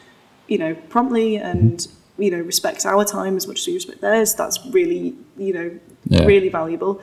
you 0.46 0.58
know 0.58 0.74
promptly 0.88 1.36
and 1.36 1.88
you 2.18 2.30
know 2.30 2.38
respect 2.38 2.84
our 2.84 3.04
time 3.04 3.36
as 3.36 3.46
much 3.46 3.60
as 3.60 3.66
we 3.66 3.74
respect 3.74 4.00
theirs 4.02 4.34
that's 4.34 4.58
really 4.66 5.14
you 5.38 5.52
know 5.52 5.78
Yeah. 6.04 6.24
really 6.24 6.50
valuable 6.50 7.00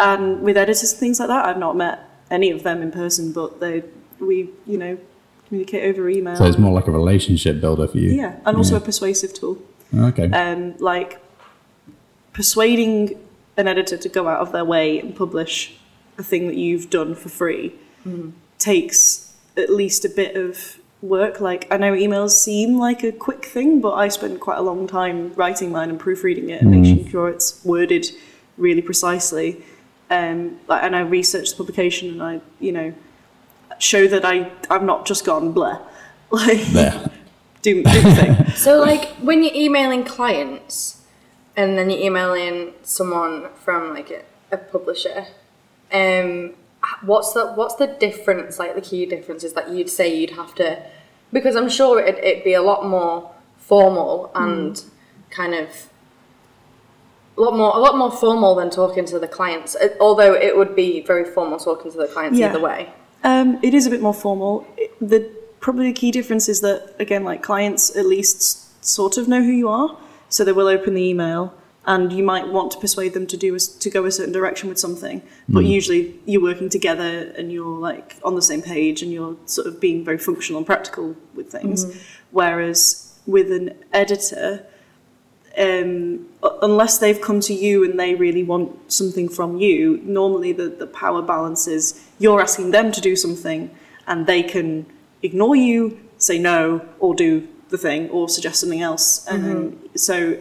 and 0.00 0.40
with 0.40 0.56
editors 0.56 0.92
and 0.92 0.98
things 0.98 1.20
like 1.20 1.28
that, 1.28 1.44
I've 1.44 1.58
not 1.58 1.76
met 1.76 2.08
any 2.30 2.50
of 2.50 2.62
them 2.62 2.80
in 2.82 2.90
person, 2.90 3.32
but 3.32 3.60
they 3.60 3.84
we 4.18 4.48
you 4.66 4.78
know 4.78 4.98
communicate 5.50 5.84
over 5.84 6.08
email. 6.08 6.36
So 6.36 6.44
it's 6.44 6.58
more 6.58 6.72
like 6.72 6.86
a 6.86 6.92
relationship 6.92 7.60
builder 7.60 7.88
for 7.88 7.98
you. 7.98 8.12
yeah, 8.12 8.36
and 8.46 8.56
also 8.56 8.76
a 8.76 8.80
persuasive 8.80 9.34
tool. 9.34 9.58
Okay. 9.92 10.30
Um, 10.30 10.76
like 10.78 11.20
persuading 12.32 13.18
an 13.56 13.66
editor 13.66 13.96
to 13.96 14.08
go 14.08 14.28
out 14.28 14.40
of 14.40 14.52
their 14.52 14.64
way 14.64 15.00
and 15.00 15.14
publish 15.14 15.76
a 16.16 16.22
thing 16.22 16.46
that 16.46 16.56
you've 16.56 16.88
done 16.88 17.16
for 17.16 17.28
free 17.28 17.74
takes 18.58 19.34
at 19.56 19.70
least 19.70 20.04
a 20.04 20.08
bit 20.08 20.36
of 20.36 20.78
work. 21.02 21.40
Like 21.40 21.66
I 21.70 21.76
know 21.78 21.92
emails 21.92 22.30
seem 22.30 22.78
like 22.78 23.02
a 23.02 23.10
quick 23.10 23.44
thing, 23.44 23.80
but 23.80 23.94
I 23.94 24.06
spend 24.06 24.38
quite 24.38 24.58
a 24.58 24.62
long 24.62 24.86
time 24.86 25.34
writing 25.34 25.72
mine 25.72 25.90
and 25.90 25.98
proofreading 25.98 26.48
it 26.50 26.62
and 26.62 26.70
making 26.70 27.08
sure 27.08 27.28
it's 27.28 27.64
worded 27.64 28.06
really 28.56 28.82
precisely. 28.82 29.64
Um, 30.10 30.60
like, 30.68 30.84
and 30.84 30.94
I 30.94 31.00
research 31.00 31.50
the 31.50 31.56
publication 31.56 32.10
and 32.10 32.22
I, 32.22 32.40
you 32.60 32.70
know, 32.72 32.94
show 33.78 34.06
that 34.08 34.24
I 34.24 34.50
I'm 34.70 34.86
not 34.86 35.06
just 35.06 35.24
gone 35.24 35.52
blah, 35.52 35.78
like 36.30 36.60
there. 36.68 37.10
do, 37.62 37.82
do 37.82 38.02
the 38.02 38.14
thing. 38.14 38.36
So, 38.56 38.80
like, 38.80 39.06
when 39.22 39.42
you're 39.44 39.54
emailing 39.54 40.04
clients 40.04 41.02
and 41.56 41.78
then 41.78 41.88
you're 41.90 42.00
emailing 42.00 42.72
someone 42.82 43.48
from 43.64 43.94
like 43.94 44.10
a, 44.10 44.22
a 44.52 44.58
publisher, 44.58 45.26
um, 45.92 46.54
what's 47.02 47.32
the 47.32 47.52
what's 47.52 47.74
the 47.76 47.86
difference? 47.86 48.58
Like, 48.58 48.74
the 48.74 48.80
key 48.80 49.06
differences 49.06 49.52
that 49.54 49.70
you'd 49.70 49.88
say 49.90 50.14
you'd 50.14 50.30
have 50.32 50.54
to, 50.56 50.82
because 51.32 51.56
I'm 51.56 51.68
sure 51.70 52.00
it'd, 52.00 52.22
it'd 52.22 52.44
be 52.44 52.54
a 52.54 52.62
lot 52.62 52.86
more 52.86 53.30
formal 53.58 54.30
and 54.34 54.82
kind 55.30 55.54
of 55.54 55.68
a 57.38 57.40
lot 57.40 57.56
more 57.56 57.74
a 57.74 57.78
lot 57.78 57.96
more 57.96 58.10
formal 58.10 58.54
than 58.54 58.68
talking 58.70 59.04
to 59.06 59.18
the 59.18 59.28
clients. 59.28 59.76
uh, 59.76 59.88
Although 60.00 60.34
it 60.34 60.56
would 60.56 60.74
be 60.76 61.00
very 61.02 61.24
formal 61.24 61.58
talking 61.58 61.90
to 61.92 61.96
the 61.98 62.06
clients 62.08 62.38
Yeah. 62.38 62.50
either 62.50 62.60
way. 62.60 62.92
Um, 63.22 63.58
it 63.62 63.74
is 63.74 63.86
a 63.86 63.90
bit 63.90 64.00
more 64.00 64.14
formal. 64.14 64.66
It- 64.76 64.92
The 65.00 65.28
probably 65.60 65.88
the 65.92 65.92
key 66.02 66.10
difference 66.10 66.48
is 66.48 66.60
that 66.62 66.94
again, 66.98 67.22
like 67.24 67.42
clients 67.42 67.94
at 67.94 68.06
least 68.06 68.84
sort 68.84 69.18
of 69.18 69.28
know 69.28 69.42
who 69.42 69.52
you 69.52 69.68
are, 69.68 69.96
so 70.30 70.42
they 70.44 70.52
will 70.52 70.68
open 70.68 70.94
the 70.94 71.02
email, 71.02 71.52
and 71.86 72.12
you 72.12 72.22
might 72.24 72.48
want 72.48 72.70
to 72.72 72.78
persuade 72.78 73.12
them 73.12 73.26
to 73.26 73.36
do 73.36 73.52
a 73.52 73.56
s 73.56 73.66
to 73.84 73.90
go 73.90 74.04
a 74.06 74.10
certain 74.10 74.32
direction 74.32 74.68
with 74.70 74.78
something. 74.78 75.20
But 75.48 75.64
usually, 75.64 76.02
you're 76.30 76.42
working 76.50 76.70
together 76.70 77.10
and 77.36 77.52
you're 77.52 77.78
like 77.90 78.16
on 78.28 78.34
the 78.40 78.42
same 78.50 78.62
page, 78.62 79.02
and 79.02 79.10
you're 79.12 79.36
sort 79.44 79.66
of 79.66 79.80
being 79.80 79.98
very 80.04 80.18
functional 80.18 80.58
and 80.60 80.66
practical 80.66 81.06
with 81.36 81.48
things. 81.56 81.78
Whereas 82.30 82.78
with 83.26 83.48
an 83.52 83.66
editor, 83.92 84.64
um, 85.58 86.26
unless 86.62 86.98
they've 86.98 87.20
come 87.28 87.40
to 87.40 87.54
you 87.64 87.84
and 87.84 87.98
they 88.02 88.14
really 88.14 88.44
want 88.52 88.68
something 89.00 89.28
from 89.28 89.50
you, 89.58 90.00
normally 90.04 90.52
the, 90.52 90.68
the 90.68 90.86
power 90.86 91.20
balance 91.22 91.66
is 91.66 91.84
you're 92.20 92.40
asking 92.40 92.70
them 92.70 92.92
to 92.92 93.00
do 93.00 93.16
something 93.16 93.74
and 94.06 94.26
they 94.28 94.42
can 94.44 94.86
ignore 95.22 95.56
you, 95.56 95.98
say 96.18 96.38
no, 96.38 96.86
or 97.00 97.14
do 97.14 97.48
the 97.70 97.78
thing, 97.78 98.08
or 98.10 98.28
suggest 98.28 98.60
something 98.60 98.82
else. 98.82 99.26
And 99.26 99.88
so 99.96 100.38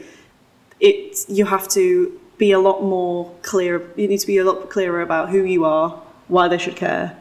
it 0.79 1.25
you 1.27 1.45
have 1.45 1.67
to 1.69 2.19
be 2.37 2.51
a 2.51 2.59
lot 2.59 2.83
more 2.83 3.31
clear. 3.41 3.81
You 3.95 4.07
need 4.07 4.19
to 4.19 4.27
be 4.27 4.37
a 4.37 4.43
lot 4.43 4.69
clearer 4.69 5.01
about 5.01 5.29
who 5.29 5.43
you 5.43 5.65
are, 5.65 5.89
why 6.27 6.47
they 6.47 6.57
should 6.57 6.75
care, 6.75 7.17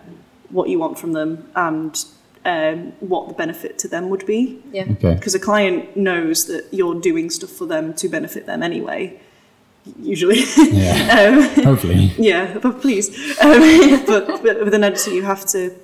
what 0.51 0.69
you 0.69 0.79
want 0.79 0.99
from 0.99 1.13
them, 1.13 1.51
and 1.55 2.05
um, 2.45 2.93
what 3.01 3.29
the 3.29 3.35
benefit 3.35 3.79
to 3.81 3.89
them 3.89 4.09
would 4.11 4.25
be 4.27 4.63
Yeah. 4.73 4.87
Okay. 4.93 5.15
because 5.15 5.35
a 5.35 5.41
client 5.41 5.97
knows 5.97 6.47
that 6.47 6.67
you're 6.73 6.99
doing 7.01 7.31
stuff 7.31 7.51
for 7.51 7.67
them 7.67 7.95
to 7.95 8.09
benefit 8.09 8.47
them 8.47 8.63
anyway. 8.63 9.21
Usually, 10.01 10.41
Yeah. 10.57 11.55
um, 11.57 11.65
Hopefully. 11.65 12.13
yeah, 12.19 12.59
but 12.59 12.81
please. 12.81 13.09
Um, 13.41 14.05
but, 14.07 14.27
but 14.43 14.65
with 14.65 14.75
an 14.75 14.85
editor, 14.85 15.11
you 15.13 15.23
have 15.23 15.45
to. 15.47 15.75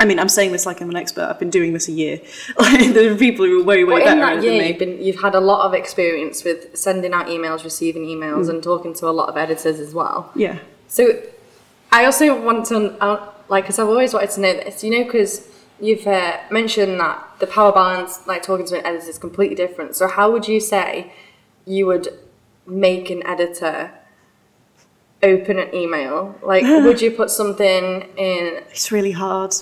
I 0.00 0.04
mean, 0.06 0.18
I'm 0.18 0.28
saying 0.28 0.50
this 0.52 0.66
like 0.66 0.80
I'm 0.80 0.90
an 0.90 0.96
expert. 0.96 1.22
I've 1.22 1.38
been 1.38 1.50
doing 1.50 1.72
this 1.72 1.88
a 1.88 1.92
year. 1.92 2.20
Like 2.58 2.92
there 2.94 3.12
are 3.12 3.16
people 3.16 3.46
who 3.46 3.60
are 3.60 3.64
way, 3.64 3.84
way 3.84 3.94
Well, 3.94 4.04
better 4.04 4.12
in 4.12 4.18
that 4.20 4.34
than 4.36 4.44
year, 4.44 4.62
me. 4.62 4.68
you've 4.68 4.78
been 4.78 5.02
you've 5.02 5.20
had 5.22 5.34
a 5.34 5.40
lot 5.40 5.66
of 5.66 5.72
experience 5.74 6.42
with 6.44 6.76
sending 6.76 7.12
out 7.12 7.26
emails, 7.28 7.62
receiving 7.64 8.04
emails, 8.04 8.48
and 8.48 8.62
talking 8.62 8.92
to 8.94 9.06
a 9.08 9.14
lot 9.20 9.28
of 9.28 9.36
editors 9.36 9.78
as 9.78 9.94
well. 9.94 10.30
yeah, 10.34 10.58
So, 10.88 11.20
I 11.92 12.04
also 12.06 12.40
want 12.42 12.66
to 12.66 12.76
uh, 13.00 13.30
like 13.48 13.64
because 13.64 13.78
I've 13.78 13.88
always 13.88 14.12
wanted 14.12 14.30
to 14.30 14.40
know 14.40 14.52
this, 14.54 14.82
you 14.82 14.90
know, 14.90 15.04
because 15.04 15.46
you've 15.80 16.06
uh, 16.06 16.38
mentioned 16.50 16.98
that 16.98 17.24
the 17.38 17.46
power 17.46 17.70
balance, 17.72 18.26
like 18.26 18.42
talking 18.42 18.66
to 18.66 18.78
an 18.80 18.84
editor, 18.86 19.08
is 19.08 19.18
completely 19.18 19.54
different. 19.54 19.94
So, 19.94 20.08
how 20.08 20.30
would 20.32 20.48
you 20.48 20.58
say 20.60 21.12
you 21.66 21.86
would 21.86 22.08
make 22.66 23.10
an 23.10 23.26
editor? 23.26 23.90
Open 25.22 25.58
an 25.58 25.74
email. 25.74 26.38
Like, 26.42 26.62
would 26.84 27.00
you 27.00 27.10
put 27.10 27.30
something 27.30 28.02
in? 28.16 28.62
it's 28.70 28.92
really 28.92 29.12
hard. 29.12 29.54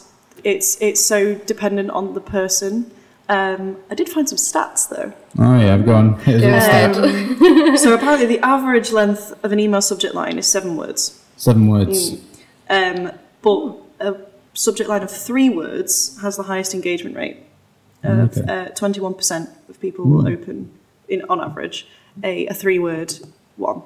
It's 0.45 0.81
it's 0.81 1.01
so 1.05 1.35
dependent 1.35 1.91
on 1.91 2.15
the 2.15 2.21
person. 2.21 2.91
Um, 3.29 3.77
I 3.91 3.95
did 3.95 4.09
find 4.09 4.29
some 4.29 4.39
stats 4.39 4.89
though. 4.89 5.13
Oh 5.39 5.59
yeah, 5.59 5.75
I've 5.75 5.87
gone. 5.87 6.19
Here's 6.21 6.43
Go 6.43 7.01
one 7.01 7.77
so 7.79 7.95
apparently, 7.95 8.27
the 8.27 8.41
average 8.41 8.91
length 8.91 9.33
of 9.45 9.53
an 9.53 9.61
email 9.61 9.81
subject 9.81 10.15
line 10.15 10.39
is 10.39 10.47
seven 10.47 10.77
words. 10.77 11.23
Seven 11.37 11.69
words. 11.69 12.17
Um, 12.69 13.13
but 13.43 13.77
a 14.01 14.17
subject 14.55 14.89
line 14.89 15.03
of 15.03 15.11
three 15.11 15.49
words 15.49 16.21
has 16.23 16.37
the 16.37 16.43
highest 16.45 16.75
engagement 16.75 17.17
rate. 17.17 17.39
Of 18.03 18.37
Okay. 18.37 18.53
uh, 18.53 18.69
21% 18.71 19.49
of 19.69 19.81
people 19.81 20.05
will 20.07 20.27
open, 20.27 20.73
in 21.09 21.23
on 21.29 21.41
average, 21.41 21.87
a, 22.23 22.47
a 22.47 22.55
three 22.55 22.79
word 22.79 23.15
one. 23.57 23.83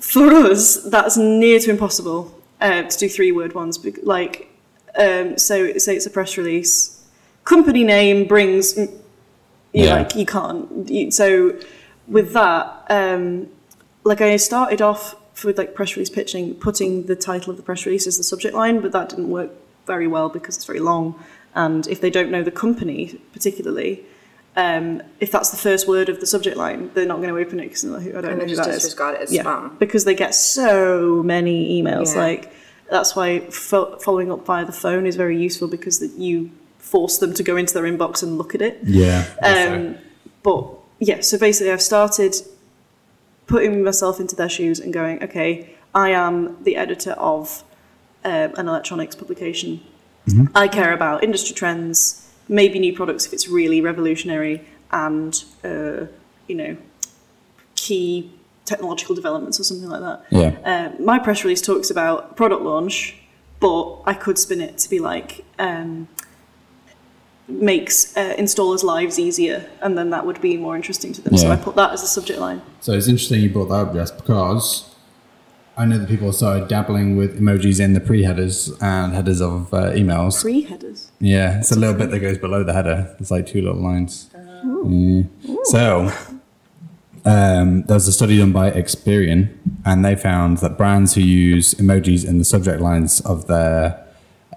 For 0.00 0.32
us, 0.32 0.76
that's 0.84 1.16
near 1.16 1.58
to 1.60 1.70
impossible 1.70 2.34
uh, 2.60 2.82
to 2.84 2.98
do 2.98 3.08
three 3.08 3.32
word 3.32 3.54
ones. 3.54 3.84
Like, 4.02 4.48
um, 4.96 5.36
so 5.38 5.76
say 5.78 5.96
it's 5.96 6.06
a 6.06 6.10
press 6.10 6.36
release, 6.36 7.04
company 7.44 7.84
name 7.84 8.26
brings, 8.26 8.76
you 8.76 8.88
Yeah. 9.72 9.96
like 9.96 10.14
you 10.14 10.26
can't. 10.26 10.88
You, 10.88 11.10
so 11.10 11.58
with 12.06 12.32
that, 12.32 12.84
um, 12.88 13.48
like 14.04 14.20
I 14.20 14.36
started 14.36 14.80
off 14.80 15.16
with 15.44 15.58
like 15.58 15.74
press 15.74 15.94
release 15.96 16.10
pitching, 16.10 16.54
putting 16.54 17.06
the 17.06 17.16
title 17.16 17.50
of 17.50 17.56
the 17.56 17.62
press 17.62 17.86
release 17.86 18.06
as 18.06 18.16
the 18.18 18.24
subject 18.24 18.54
line, 18.54 18.80
but 18.80 18.92
that 18.92 19.08
didn't 19.08 19.30
work 19.30 19.50
very 19.86 20.06
well 20.06 20.28
because 20.28 20.56
it's 20.56 20.64
very 20.64 20.80
long. 20.80 21.14
And 21.54 21.86
if 21.88 22.00
they 22.00 22.10
don't 22.10 22.30
know 22.30 22.42
the 22.42 22.50
company 22.50 23.20
particularly, 23.32 24.04
um, 24.58 25.02
if 25.20 25.30
that's 25.30 25.50
the 25.50 25.56
first 25.56 25.86
word 25.88 26.08
of 26.08 26.18
the 26.20 26.26
subject 26.26 26.56
line, 26.56 26.90
they're 26.94 27.06
not 27.06 27.18
going 27.22 27.28
to 27.34 27.38
open 27.40 27.60
it 27.60 27.64
because 27.68 27.84
I 27.84 27.88
don't 27.88 28.24
And 28.24 28.38
know 28.38 28.44
who 28.44 28.46
just 28.48 28.62
that 28.64 28.74
is. 28.74 28.82
disregard 28.82 29.14
it 29.16 29.22
as 29.22 29.32
Yeah, 29.32 29.44
spam. 29.44 29.78
because 29.78 30.04
they 30.04 30.14
get 30.14 30.34
so 30.34 31.22
many 31.22 31.80
emails. 31.80 32.14
Yeah. 32.14 32.22
Like 32.22 32.52
that's 32.90 33.14
why 33.16 33.40
fo- 33.50 33.96
following 33.98 34.30
up 34.32 34.44
via 34.44 34.64
the 34.64 34.72
phone 34.72 35.06
is 35.06 35.14
very 35.16 35.38
useful 35.40 35.68
because 35.68 36.00
that 36.00 36.12
you 36.18 36.50
force 36.78 37.18
them 37.18 37.32
to 37.34 37.42
go 37.42 37.56
into 37.56 37.72
their 37.74 37.84
inbox 37.84 38.22
and 38.22 38.36
look 38.36 38.54
at 38.54 38.62
it. 38.62 38.78
Yeah. 38.84 39.24
Um, 39.42 39.96
but 40.42 40.66
yeah, 40.98 41.20
so 41.20 41.38
basically, 41.38 41.70
I've 41.70 41.82
started 41.82 42.34
putting 43.46 43.82
myself 43.84 44.18
into 44.20 44.34
their 44.36 44.48
shoes 44.48 44.80
and 44.80 44.92
going, 44.92 45.22
okay, 45.22 45.74
I 45.94 46.10
am 46.10 46.62
the 46.64 46.76
editor 46.76 47.12
of 47.12 47.62
um, 48.24 48.52
an 48.56 48.68
electronics 48.68 49.14
publication. 49.14 49.80
I 50.54 50.68
care 50.68 50.92
about 50.92 51.24
industry 51.24 51.54
trends, 51.54 52.27
maybe 52.48 52.78
new 52.78 52.94
products 52.94 53.26
if 53.26 53.32
it's 53.32 53.48
really 53.48 53.80
revolutionary, 53.80 54.64
and 54.90 55.44
uh, 55.64 56.06
you 56.46 56.54
know, 56.54 56.76
key 57.74 58.32
technological 58.64 59.14
developments 59.14 59.58
or 59.58 59.64
something 59.64 59.88
like 59.88 60.00
that. 60.00 60.24
yeah. 60.30 60.92
Uh, 60.98 61.02
my 61.02 61.18
press 61.18 61.42
release 61.42 61.62
talks 61.62 61.90
about 61.90 62.36
product 62.36 62.62
launch, 62.62 63.16
but 63.60 64.00
I 64.04 64.14
could 64.14 64.38
spin 64.38 64.60
it 64.60 64.78
to 64.78 64.90
be 64.90 64.98
like 64.98 65.44
um, 65.58 66.08
makes 67.48 68.16
uh, 68.16 68.34
installers' 68.38 68.84
lives 68.84 69.18
easier, 69.18 69.68
and 69.80 69.96
then 69.96 70.10
that 70.10 70.26
would 70.26 70.40
be 70.40 70.56
more 70.56 70.76
interesting 70.76 71.12
to 71.14 71.22
them. 71.22 71.36
So 71.36 71.50
I 71.50 71.56
put 71.56 71.76
that 71.76 71.92
as 71.92 72.02
a 72.02 72.06
subject 72.06 72.38
line. 72.38 72.60
So 72.80 72.92
it's 72.92 73.08
interesting 73.08 73.40
you 73.40 73.50
brought 73.50 73.68
that 73.70 73.88
up, 73.88 73.94
Jess, 73.94 74.10
because 74.10 74.94
I 75.78 75.84
know 75.84 75.96
that 75.98 76.08
people 76.08 76.32
started 76.32 76.66
dabbling 76.66 77.16
with 77.16 77.38
emojis 77.40 77.78
in 77.80 77.92
the 77.94 78.00
pre-headers 78.00 78.72
and 78.82 79.14
headers 79.14 79.40
of 79.40 79.72
uh, 79.72 79.92
emails. 79.92 80.42
Pre 80.42 80.62
headers. 80.62 81.12
Yeah, 81.20 81.60
it's 81.60 81.70
a 81.70 81.78
little 81.78 81.94
bit 81.94 82.10
that 82.10 82.18
goes 82.18 82.36
below 82.36 82.64
the 82.64 82.72
header. 82.72 83.14
It's 83.20 83.30
like 83.30 83.46
two 83.46 83.62
little 83.62 83.80
lines. 83.80 84.28
Yeah. 84.34 85.22
So, 85.64 86.12
um, 87.24 87.82
there 87.82 87.94
was 87.94 88.08
a 88.08 88.12
study 88.12 88.38
done 88.38 88.50
by 88.52 88.72
Experian, 88.72 89.54
and 89.84 90.04
they 90.04 90.16
found 90.16 90.58
that 90.58 90.76
brands 90.76 91.14
who 91.14 91.20
use 91.20 91.74
emojis 91.74 92.26
in 92.26 92.38
the 92.38 92.44
subject 92.44 92.80
lines 92.80 93.20
of 93.20 93.46
their 93.46 94.04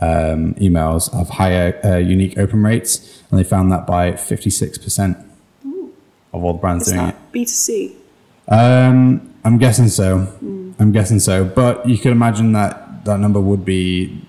um, 0.02 0.56
emails 0.56 1.14
have 1.16 1.30
higher 1.30 1.80
uh, 1.86 1.98
unique 1.98 2.38
open 2.40 2.64
rates, 2.64 3.22
and 3.30 3.40
they 3.40 3.44
found 3.44 3.72
that 3.72 3.86
by 3.86 4.14
56% 4.14 5.24
of 6.34 6.44
all 6.44 6.54
the 6.54 6.60
brands 6.60 6.88
Is 6.88 6.94
doing 6.94 7.10
it. 7.10 7.12
that 7.12 7.32
B 7.32 7.46
two 7.46 7.52
C? 7.52 7.96
Um, 8.48 9.31
I'm 9.44 9.58
guessing 9.58 9.88
so. 9.90 10.28
I'm 10.80 10.92
guessing 10.92 11.20
so. 11.20 11.44
But 11.46 11.88
you 11.88 11.98
could 11.98 12.12
imagine 12.12 12.52
that 12.54 13.06
that 13.06 13.20
number 13.20 13.40
would 13.40 13.66
be 13.66 14.22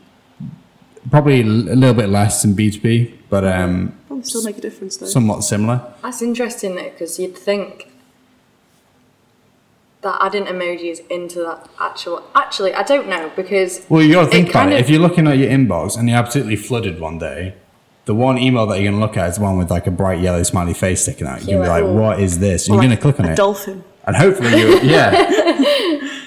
probably 1.10 1.40
a 1.40 1.44
little 1.44 1.94
bit 1.94 2.08
less 2.08 2.42
than 2.42 2.54
B2B, 2.54 3.12
but 3.28 3.44
um, 3.44 3.94
Probably 4.06 4.24
still 4.24 4.42
make 4.44 4.58
a 4.58 4.60
difference 4.60 4.96
though. 4.96 5.06
somewhat 5.06 5.42
similar. 5.44 5.92
That's 6.02 6.22
interesting 6.22 6.74
though, 6.76 6.90
because 6.90 7.18
you'd 7.18 7.36
think 7.36 7.88
that 10.02 10.16
adding 10.20 10.44
emojis 10.46 11.06
into 11.10 11.40
that 11.40 11.68
actual. 11.80 12.22
Actually, 12.34 12.74
I 12.74 12.82
don't 12.82 13.08
know 13.08 13.30
because. 13.36 13.84
Well, 13.88 14.02
you 14.02 14.14
got 14.14 14.24
to 14.26 14.30
think 14.30 14.50
about 14.50 14.70
it. 14.72 14.74
of- 14.74 14.80
If 14.80 14.90
you're 14.90 15.00
looking 15.00 15.26
at 15.26 15.38
your 15.38 15.50
inbox 15.50 15.98
and 15.98 16.08
you're 16.08 16.18
absolutely 16.18 16.56
flooded 16.56 16.98
one 17.00 17.18
day, 17.18 17.54
the 18.06 18.14
one 18.14 18.38
email 18.38 18.66
that 18.66 18.80
you're 18.80 18.90
going 18.90 19.00
to 19.00 19.06
look 19.06 19.16
at 19.16 19.28
is 19.30 19.36
the 19.36 19.42
one 19.42 19.58
with 19.58 19.70
like 19.70 19.86
a 19.86 19.90
bright 19.92 20.20
yellow 20.20 20.42
smiley 20.42 20.74
face 20.74 21.02
sticking 21.02 21.26
out. 21.26 21.44
You're 21.44 21.58
going 21.58 21.58
to 21.58 21.64
be 21.64 21.68
like, 21.68 21.82
like, 21.82 21.90
"Oh." 21.90 22.00
what 22.00 22.20
is 22.20 22.38
this? 22.38 22.66
And 22.66 22.74
you're 22.74 22.82
going 22.82 22.96
to 22.96 23.00
click 23.00 23.20
on 23.20 23.26
a 23.26 23.32
it. 23.32 23.36
dolphin. 23.36 23.84
And 24.06 24.16
hopefully 24.16 24.58
you 24.58 24.80
yeah. 24.82 25.12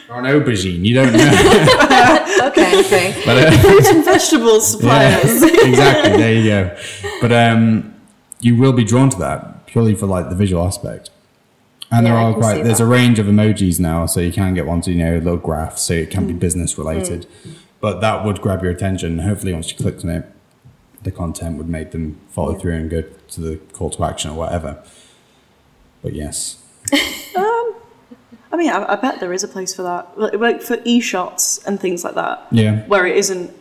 or 0.10 0.20
an 0.20 0.26
aubergine. 0.26 0.86
You 0.86 0.94
don't 0.96 1.14
know. 1.14 2.22
Okay, 2.46 2.80
okay. 2.80 3.22
But, 3.26 3.38
uh, 3.48 3.58
Fruit 3.62 3.86
and 3.86 4.06
vegetable 4.06 4.60
suppliers. 4.62 5.42
exactly. 5.42 6.18
There 6.18 6.34
you 6.34 6.50
go. 6.50 6.78
But 7.22 7.32
um, 7.32 7.96
you 8.40 8.56
will 8.56 8.72
be 8.74 8.84
drawn 8.84 9.10
to 9.10 9.18
that 9.20 9.66
purely 9.66 9.96
for 9.96 10.06
like 10.06 10.30
the 10.30 10.36
visual 10.36 10.66
aspect. 10.66 11.10
And 11.92 12.06
there 12.06 12.14
Yeah, 12.14 12.20
I 12.28 12.32
are 12.32 12.34
quite 12.34 12.64
there's 12.64 12.78
that. 12.78 12.84
a 12.84 12.88
range 12.88 13.20
of 13.20 13.26
emojis 13.26 13.80
now, 13.80 14.06
so 14.06 14.20
you 14.20 14.32
can 14.32 14.54
get 14.54 14.66
ones 14.68 14.88
you 14.88 14.96
know 14.96 15.16
little 15.18 15.38
graphs, 15.38 15.82
so 15.84 15.94
it 15.94 16.10
Mm. 16.10 16.12
can 16.12 16.28
be 16.28 16.34
business 16.34 16.78
related. 16.78 17.26
But 17.82 18.02
that 18.02 18.24
would 18.26 18.42
grab 18.42 18.62
your 18.64 18.72
attention. 18.72 19.20
Hopefully, 19.20 19.54
once 19.54 19.72
you 19.72 19.78
clicked 19.78 20.04
on 20.04 20.10
it, 20.12 20.26
the 21.04 21.12
content 21.12 21.58
would 21.58 21.70
make 21.70 21.92
them 21.92 22.20
follow 22.30 22.54
through 22.56 22.74
and 22.74 22.90
go 22.90 23.04
to 23.30 23.42
the 23.42 23.58
call 23.74 23.90
to 23.92 24.04
action 24.04 24.32
or 24.32 24.36
whatever. 24.38 24.84
But 26.04 26.14
yes, 26.14 26.58
I 28.56 28.58
mean, 28.58 28.70
I, 28.70 28.94
I 28.94 28.96
bet 28.96 29.20
there 29.20 29.34
is 29.34 29.44
a 29.44 29.50
place 29.50 29.76
for 29.76 29.84
that, 29.84 30.18
like, 30.18 30.34
like 30.36 30.62
for 30.62 30.78
e-shots 30.86 31.60
and 31.66 31.78
things 31.78 32.06
like 32.06 32.16
that, 32.16 32.48
yeah, 32.52 32.86
where 32.86 33.06
it 33.06 33.18
isn't 33.18 33.52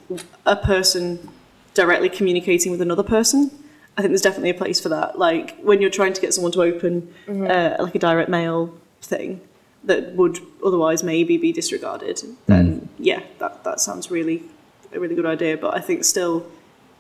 a 0.47 0.55
person 0.55 1.29
directly 1.75 2.09
communicating 2.09 2.71
with 2.71 2.81
another 2.81 3.03
person. 3.03 3.51
I 3.97 4.03
think 4.03 4.13
there's 4.13 4.23
definitely 4.23 4.51
a 4.51 4.55
place 4.55 4.81
for 4.81 4.91
that. 4.91 5.19
Like 5.19 5.59
when 5.59 5.81
you're 5.81 5.91
trying 5.91 6.13
to 6.13 6.21
get 6.21 6.33
someone 6.33 6.53
to 6.53 6.63
open 6.63 7.13
mm-hmm. 7.27 7.51
uh, 7.51 7.83
like 7.83 7.97
a 7.97 7.99
direct 7.99 8.31
mail 8.31 8.73
thing 9.03 9.41
that 9.83 10.15
would 10.15 10.39
otherwise 10.65 11.03
maybe 11.03 11.39
be 11.39 11.51
disregarded, 11.51 12.23
then 12.47 12.83
mm. 12.83 12.89
yeah, 13.01 13.21
that 13.39 13.65
that 13.65 13.81
sounds 13.81 14.13
really 14.13 14.45
a 14.93 15.01
really 15.01 15.17
good 15.17 15.27
idea. 15.27 15.57
But 15.57 15.75
I 15.75 15.81
think 15.81 16.05
still 16.05 16.47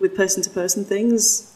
with 0.00 0.16
person 0.16 0.42
to 0.42 0.50
person 0.50 0.84
things, 0.84 1.54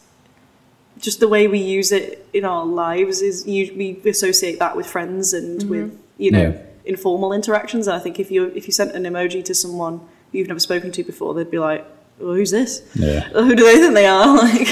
just 0.99 1.19
the 1.19 1.27
way 1.27 1.49
we 1.49 1.59
use 1.59 1.91
it 1.91 2.25
in 2.31 2.45
our 2.45 2.65
lives 2.65 3.21
is 3.21 3.45
you, 3.45 3.73
we 3.75 4.09
associate 4.09 4.57
that 4.59 4.77
with 4.77 4.87
friends 4.87 5.33
and 5.33 5.59
mm-hmm. 5.59 5.69
with 5.69 5.99
you 6.19 6.29
know 6.31 6.41
Yeah. 6.53 6.61
informal 6.85 7.33
interactions. 7.33 7.87
And 7.87 7.95
I 7.95 7.99
think 8.03 8.19
if 8.19 8.29
you 8.29 8.51
if 8.59 8.67
you 8.67 8.73
sent 8.73 8.91
an 8.95 9.03
emoji 9.11 9.43
to 9.45 9.53
someone 9.55 10.01
you've 10.31 10.47
never 10.53 10.59
spoken 10.69 10.91
to 10.91 11.03
before, 11.03 11.33
they'd 11.33 11.49
be 11.57 11.57
like, 11.69 11.83
well, 12.19 12.35
"Who's 12.35 12.51
this? 12.51 12.71
yeah. 12.93 13.21
Who 13.47 13.55
do 13.55 13.63
they 13.69 13.77
think 13.81 13.93
they 13.95 14.05
are?" 14.05 14.37
Like, 14.43 14.69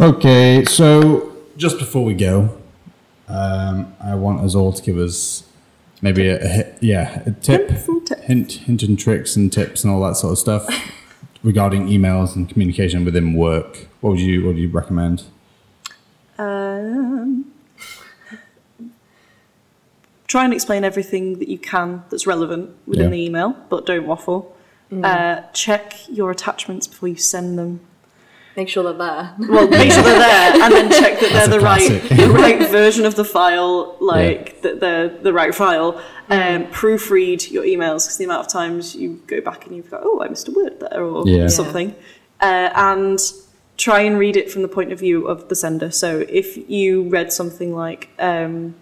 Okay, 0.00 0.64
so 0.66 1.32
just 1.56 1.78
before 1.78 2.04
we 2.04 2.14
go, 2.14 2.36
um, 3.28 3.76
I 4.10 4.14
want 4.14 4.40
us 4.46 4.54
all 4.54 4.72
to 4.72 4.82
give 4.88 4.98
us 4.98 5.44
maybe 6.02 6.28
a, 6.28 6.36
a 6.60 6.74
yeah 6.80 7.22
a 7.26 7.30
tip, 7.32 7.70
Helpful 7.70 8.00
tip. 8.02 8.18
hint, 8.30 8.52
hint 8.66 8.82
and 8.82 8.98
tricks 8.98 9.34
and 9.36 9.50
tips 9.52 9.82
and 9.82 9.92
all 9.92 10.02
that 10.06 10.16
sort 10.16 10.32
of 10.32 10.38
stuff 10.38 10.64
regarding 11.42 11.86
emails 11.88 12.36
and 12.36 12.48
communication 12.50 13.04
within 13.06 13.32
work. 13.34 13.86
What 14.02 14.10
would 14.10 14.20
you 14.20 14.42
What 14.44 14.48
would 14.54 14.58
you 14.64 14.68
recommend? 14.68 15.24
um, 16.38 17.15
try 20.26 20.44
and 20.44 20.52
explain 20.52 20.84
everything 20.84 21.38
that 21.38 21.48
you 21.48 21.58
can 21.58 22.02
that's 22.10 22.26
relevant 22.26 22.70
within 22.86 23.04
Yeah. 23.04 23.10
the 23.10 23.24
email, 23.26 23.56
but 23.68 23.86
don't 23.86 24.06
waffle. 24.06 24.54
Uh, 25.02 25.40
check 25.52 25.94
your 26.08 26.30
attachments 26.30 26.86
before 26.86 27.08
you 27.08 27.16
send 27.16 27.58
them. 27.58 27.80
Make 28.56 28.68
sure 28.68 28.84
they're 28.84 28.92
there. 28.94 29.34
Well, 29.50 29.68
make 29.68 29.92
sure 29.92 30.02
they're 30.02 30.18
there, 30.18 30.62
and 30.62 30.72
then 30.72 30.90
check 30.90 31.20
that 31.20 31.30
That's 31.32 31.48
they're 31.48 31.58
a 31.58 31.60
the 31.60 31.64
right, 31.64 31.86
classic. 32.00 32.16
the 32.16 32.30
right 32.42 32.70
version 32.70 33.04
of 33.04 33.14
the 33.16 33.24
file, 33.24 33.96
like 34.00 34.62
that 34.62 34.80
they're 34.80 35.08
the 35.08 35.32
right 35.32 35.54
file. 35.54 36.00
Um, 36.30 36.66
proofread 36.68 37.50
your 37.50 37.64
emails 37.64 38.04
because 38.06 38.16
the 38.16 38.24
amount 38.24 38.46
of 38.46 38.48
times 38.52 38.94
you 38.96 39.20
go 39.26 39.40
back 39.40 39.66
and 39.66 39.76
you've 39.76 39.90
got, 39.90 40.00
oh, 40.04 40.22
I 40.22 40.28
missed 40.28 40.48
a 40.48 40.52
word 40.52 40.80
there 40.80 41.02
or 41.04 41.28
Yeah. 41.28 41.48
something, 41.48 41.94
uh, 42.40 42.70
and 42.74 43.18
try 43.76 44.00
and 44.00 44.18
read 44.18 44.36
it 44.36 44.50
from 44.50 44.62
the 44.62 44.68
point 44.68 44.90
of 44.92 44.98
view 45.00 45.26
of 45.28 45.48
the 45.48 45.54
sender. 45.54 45.90
So 45.90 46.24
if 46.28 46.56
you 46.70 47.02
read 47.10 47.32
something 47.32 47.74
like, 47.74 48.08
um, 48.18 48.74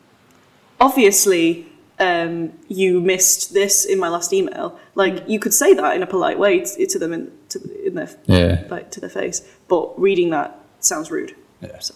obviously. 0.80 1.66
Um, 1.96 2.54
you 2.66 3.00
missed 3.00 3.54
this 3.54 3.84
in 3.84 4.00
my 4.00 4.08
last 4.08 4.32
email. 4.32 4.80
Like 4.96 5.28
you 5.28 5.38
could 5.38 5.54
say 5.54 5.74
that 5.74 5.94
in 5.94 6.02
a 6.02 6.08
polite 6.08 6.40
way 6.40 6.58
to, 6.58 6.86
to 6.88 6.98
them 6.98 7.12
in, 7.12 7.30
to, 7.50 7.86
in 7.86 7.94
their 7.94 8.10
Yeah, 8.26 8.64
like 8.68 8.90
to 8.90 9.00
their 9.00 9.08
face, 9.08 9.48
but 9.68 9.96
reading 9.96 10.30
that 10.30 10.58
sounds 10.80 11.12
rude. 11.12 11.36
Yeah. 11.60 11.78
So, 11.78 11.94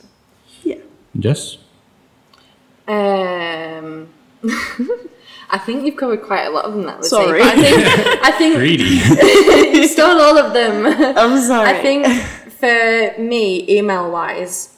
yeah. 0.62 0.76
Jess. 1.18 1.58
Um, 2.86 4.08
I 5.50 5.58
think 5.58 5.84
you've 5.84 5.96
covered 5.96 6.22
quite 6.22 6.44
a 6.44 6.50
lot 6.50 6.64
of 6.64 6.74
them. 6.74 6.84
That 6.84 6.98
was 6.98 7.10
Sorry. 7.10 7.42
I 7.42 7.54
think 7.54 8.24
I 8.24 8.30
think 8.32 8.56
Greedy. 8.56 8.84
you 9.78 9.88
stole 9.88 10.20
all 10.20 10.38
of 10.38 10.52
them. 10.52 10.86
I'm 10.86 11.40
sorry. 11.40 11.70
I 11.70 11.82
think 11.82 12.06
for 12.52 13.20
me, 13.20 13.68
email 13.68 14.10
wise, 14.10 14.76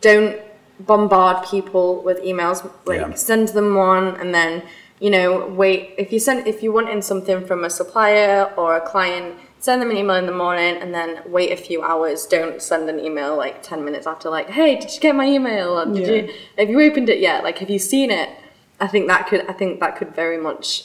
don't 0.00 0.40
bombard 0.80 1.46
people 1.46 2.02
with 2.02 2.18
emails. 2.22 2.68
Like 2.86 3.00
Yeah. 3.00 3.14
send 3.14 3.48
them 3.48 3.74
one 3.74 4.16
and 4.20 4.34
then 4.34 4.62
you 5.00 5.10
know 5.10 5.46
wait. 5.46 5.94
If 5.98 6.12
you 6.12 6.18
send 6.18 6.46
if 6.46 6.62
you 6.62 6.72
want 6.72 6.88
in 6.88 7.02
something 7.02 7.44
from 7.46 7.64
a 7.64 7.70
supplier 7.70 8.52
or 8.56 8.76
a 8.76 8.80
client, 8.80 9.36
send 9.58 9.80
them 9.82 9.90
an 9.90 9.96
email 9.96 10.16
in 10.16 10.26
the 10.26 10.32
morning 10.44 10.76
and 10.76 10.92
then 10.94 11.20
wait 11.26 11.52
a 11.52 11.56
few 11.56 11.82
hours. 11.82 12.26
Don't 12.26 12.60
send 12.62 12.88
an 12.88 12.98
email 13.00 13.36
like 13.36 13.62
ten 13.62 13.84
minutes 13.84 14.06
after. 14.06 14.28
Like, 14.30 14.50
hey, 14.50 14.76
did 14.78 14.92
you 14.94 15.00
get 15.00 15.14
my 15.14 15.26
email? 15.26 15.78
Or 15.80 15.86
did 15.86 16.06
Yeah. 16.06 16.14
you 16.14 16.32
have 16.58 16.70
you 16.70 16.80
opened 16.80 17.08
it 17.08 17.20
yet? 17.20 17.42
Like, 17.44 17.58
have 17.58 17.70
you 17.70 17.78
seen 17.78 18.10
it? 18.10 18.28
I 18.80 18.86
think 18.88 19.06
that 19.08 19.28
could 19.28 19.46
I 19.48 19.52
think 19.52 19.80
that 19.80 19.96
could 19.96 20.14
very 20.14 20.38
much 20.38 20.84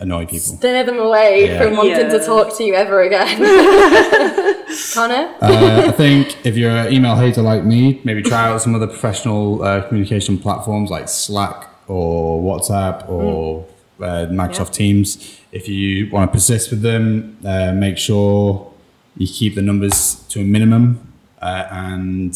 Annoy 0.00 0.24
people. 0.24 0.38
steer 0.56 0.82
them 0.84 0.98
away 0.98 1.46
Yeah. 1.46 1.62
from 1.62 1.76
wanting 1.76 2.08
to 2.10 2.18
talk 2.24 2.56
to 2.56 2.64
you 2.64 2.74
ever 2.74 3.02
again. 3.02 3.36
Connor? 4.94 5.34
Uh, 5.42 5.84
I 5.88 5.92
think 5.92 6.44
if 6.46 6.56
you're 6.56 6.70
an 6.70 6.92
email 6.92 7.16
hater 7.16 7.42
like 7.42 7.64
me, 7.64 8.00
maybe 8.04 8.22
try 8.22 8.48
out 8.48 8.62
some 8.62 8.74
other 8.74 8.86
professional 8.86 9.62
uh, 9.62 9.82
communication 9.86 10.38
platforms 10.38 10.90
like 10.90 11.08
Slack 11.08 11.68
or 11.86 12.40
WhatsApp 12.42 13.08
or 13.08 13.66
uh, 14.00 14.26
Microsoft 14.30 14.72
Teams. 14.72 15.38
If 15.52 15.68
you 15.68 16.08
want 16.10 16.30
to 16.30 16.32
persist 16.34 16.70
with 16.70 16.80
them, 16.82 17.36
uh, 17.44 17.72
make 17.72 17.98
sure 17.98 18.72
you 19.16 19.26
keep 19.26 19.54
the 19.56 19.62
numbers 19.62 20.24
to 20.30 20.40
a 20.40 20.44
minimum 20.44 21.12
uh, 21.42 21.66
and 21.70 22.34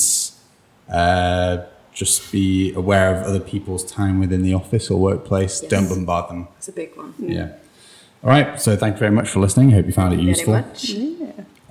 uh, 0.91 1.59
just 1.95 2.31
be 2.33 2.75
aware 2.75 3.15
of 3.15 3.25
other 3.25 3.41
people's 3.41 3.85
time 3.85 4.19
within 4.19 4.43
the 4.43 4.53
office 4.53 4.91
or 4.91 4.99
workplace. 5.01 5.61
Don't 5.61 5.89
bombard 5.89 6.29
them. 6.29 6.49
It's 6.59 6.69
a 6.69 6.73
big 6.73 6.95
one. 6.97 7.15
Yeah. 7.19 7.53
All 8.23 8.31
right. 8.31 8.61
So 8.61 8.77
thank 8.77 8.97
you 8.97 8.99
very 8.99 9.13
much 9.13 9.29
for 9.31 9.39
listening. 9.41 9.71
I 9.73 9.77
Hope 9.77 9.87
you 9.87 9.93
found 9.93 10.13
it 10.13 10.17
Very 10.17 10.29
useful. 10.29 10.55
much. 10.55 10.93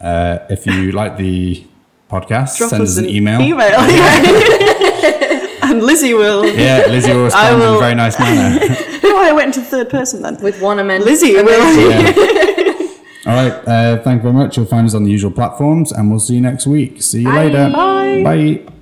Uh, 0.02 0.40
if 0.50 0.66
you 0.66 0.92
like 1.02 1.18
the 1.18 1.66
podcast, 2.10 2.58
Drop 2.58 2.70
send 2.70 2.84
us 2.84 2.98
an 2.98 3.10
email. 3.10 3.42
Email. 3.42 3.80
and 5.64 5.84
Lizzie 5.84 6.14
will. 6.14 6.46
Yeah, 6.46 6.86
Lizzie 6.88 7.12
will 7.12 7.22
I 7.22 7.26
respond 7.26 7.62
in 7.62 7.68
a 7.76 7.80
very 7.80 7.96
nice 7.96 8.18
manner. 8.20 8.76
Oh, 9.04 9.24
I 9.24 9.34
went 9.34 9.56
into 9.56 9.62
third 9.68 9.90
person 9.90 10.22
then. 10.22 10.42
With 10.42 10.62
one 10.62 10.80
amendment. 10.80 11.10
Lizzie 11.12 11.34
will. 11.34 11.46
Yeah. 11.46 12.88
All 13.26 13.34
right. 13.36 13.54
Uh, 13.68 14.02
thank 14.04 14.20
you 14.20 14.24
very 14.24 14.34
much. 14.34 14.58
You'll 14.58 14.66
find 14.66 14.86
us 14.88 14.94
on 14.94 15.04
the 15.04 15.12
usual 15.12 15.32
platforms, 15.32 15.92
and 15.92 16.10
we'll 16.10 16.20
see 16.20 16.36
you 16.36 16.42
next 16.42 16.66
week. 16.68 17.02
See 17.02 17.20
you 17.22 17.26
Bye. 17.26 17.46
later. 17.48 17.70
Bye. 17.72 18.24
Bye. 18.24 18.73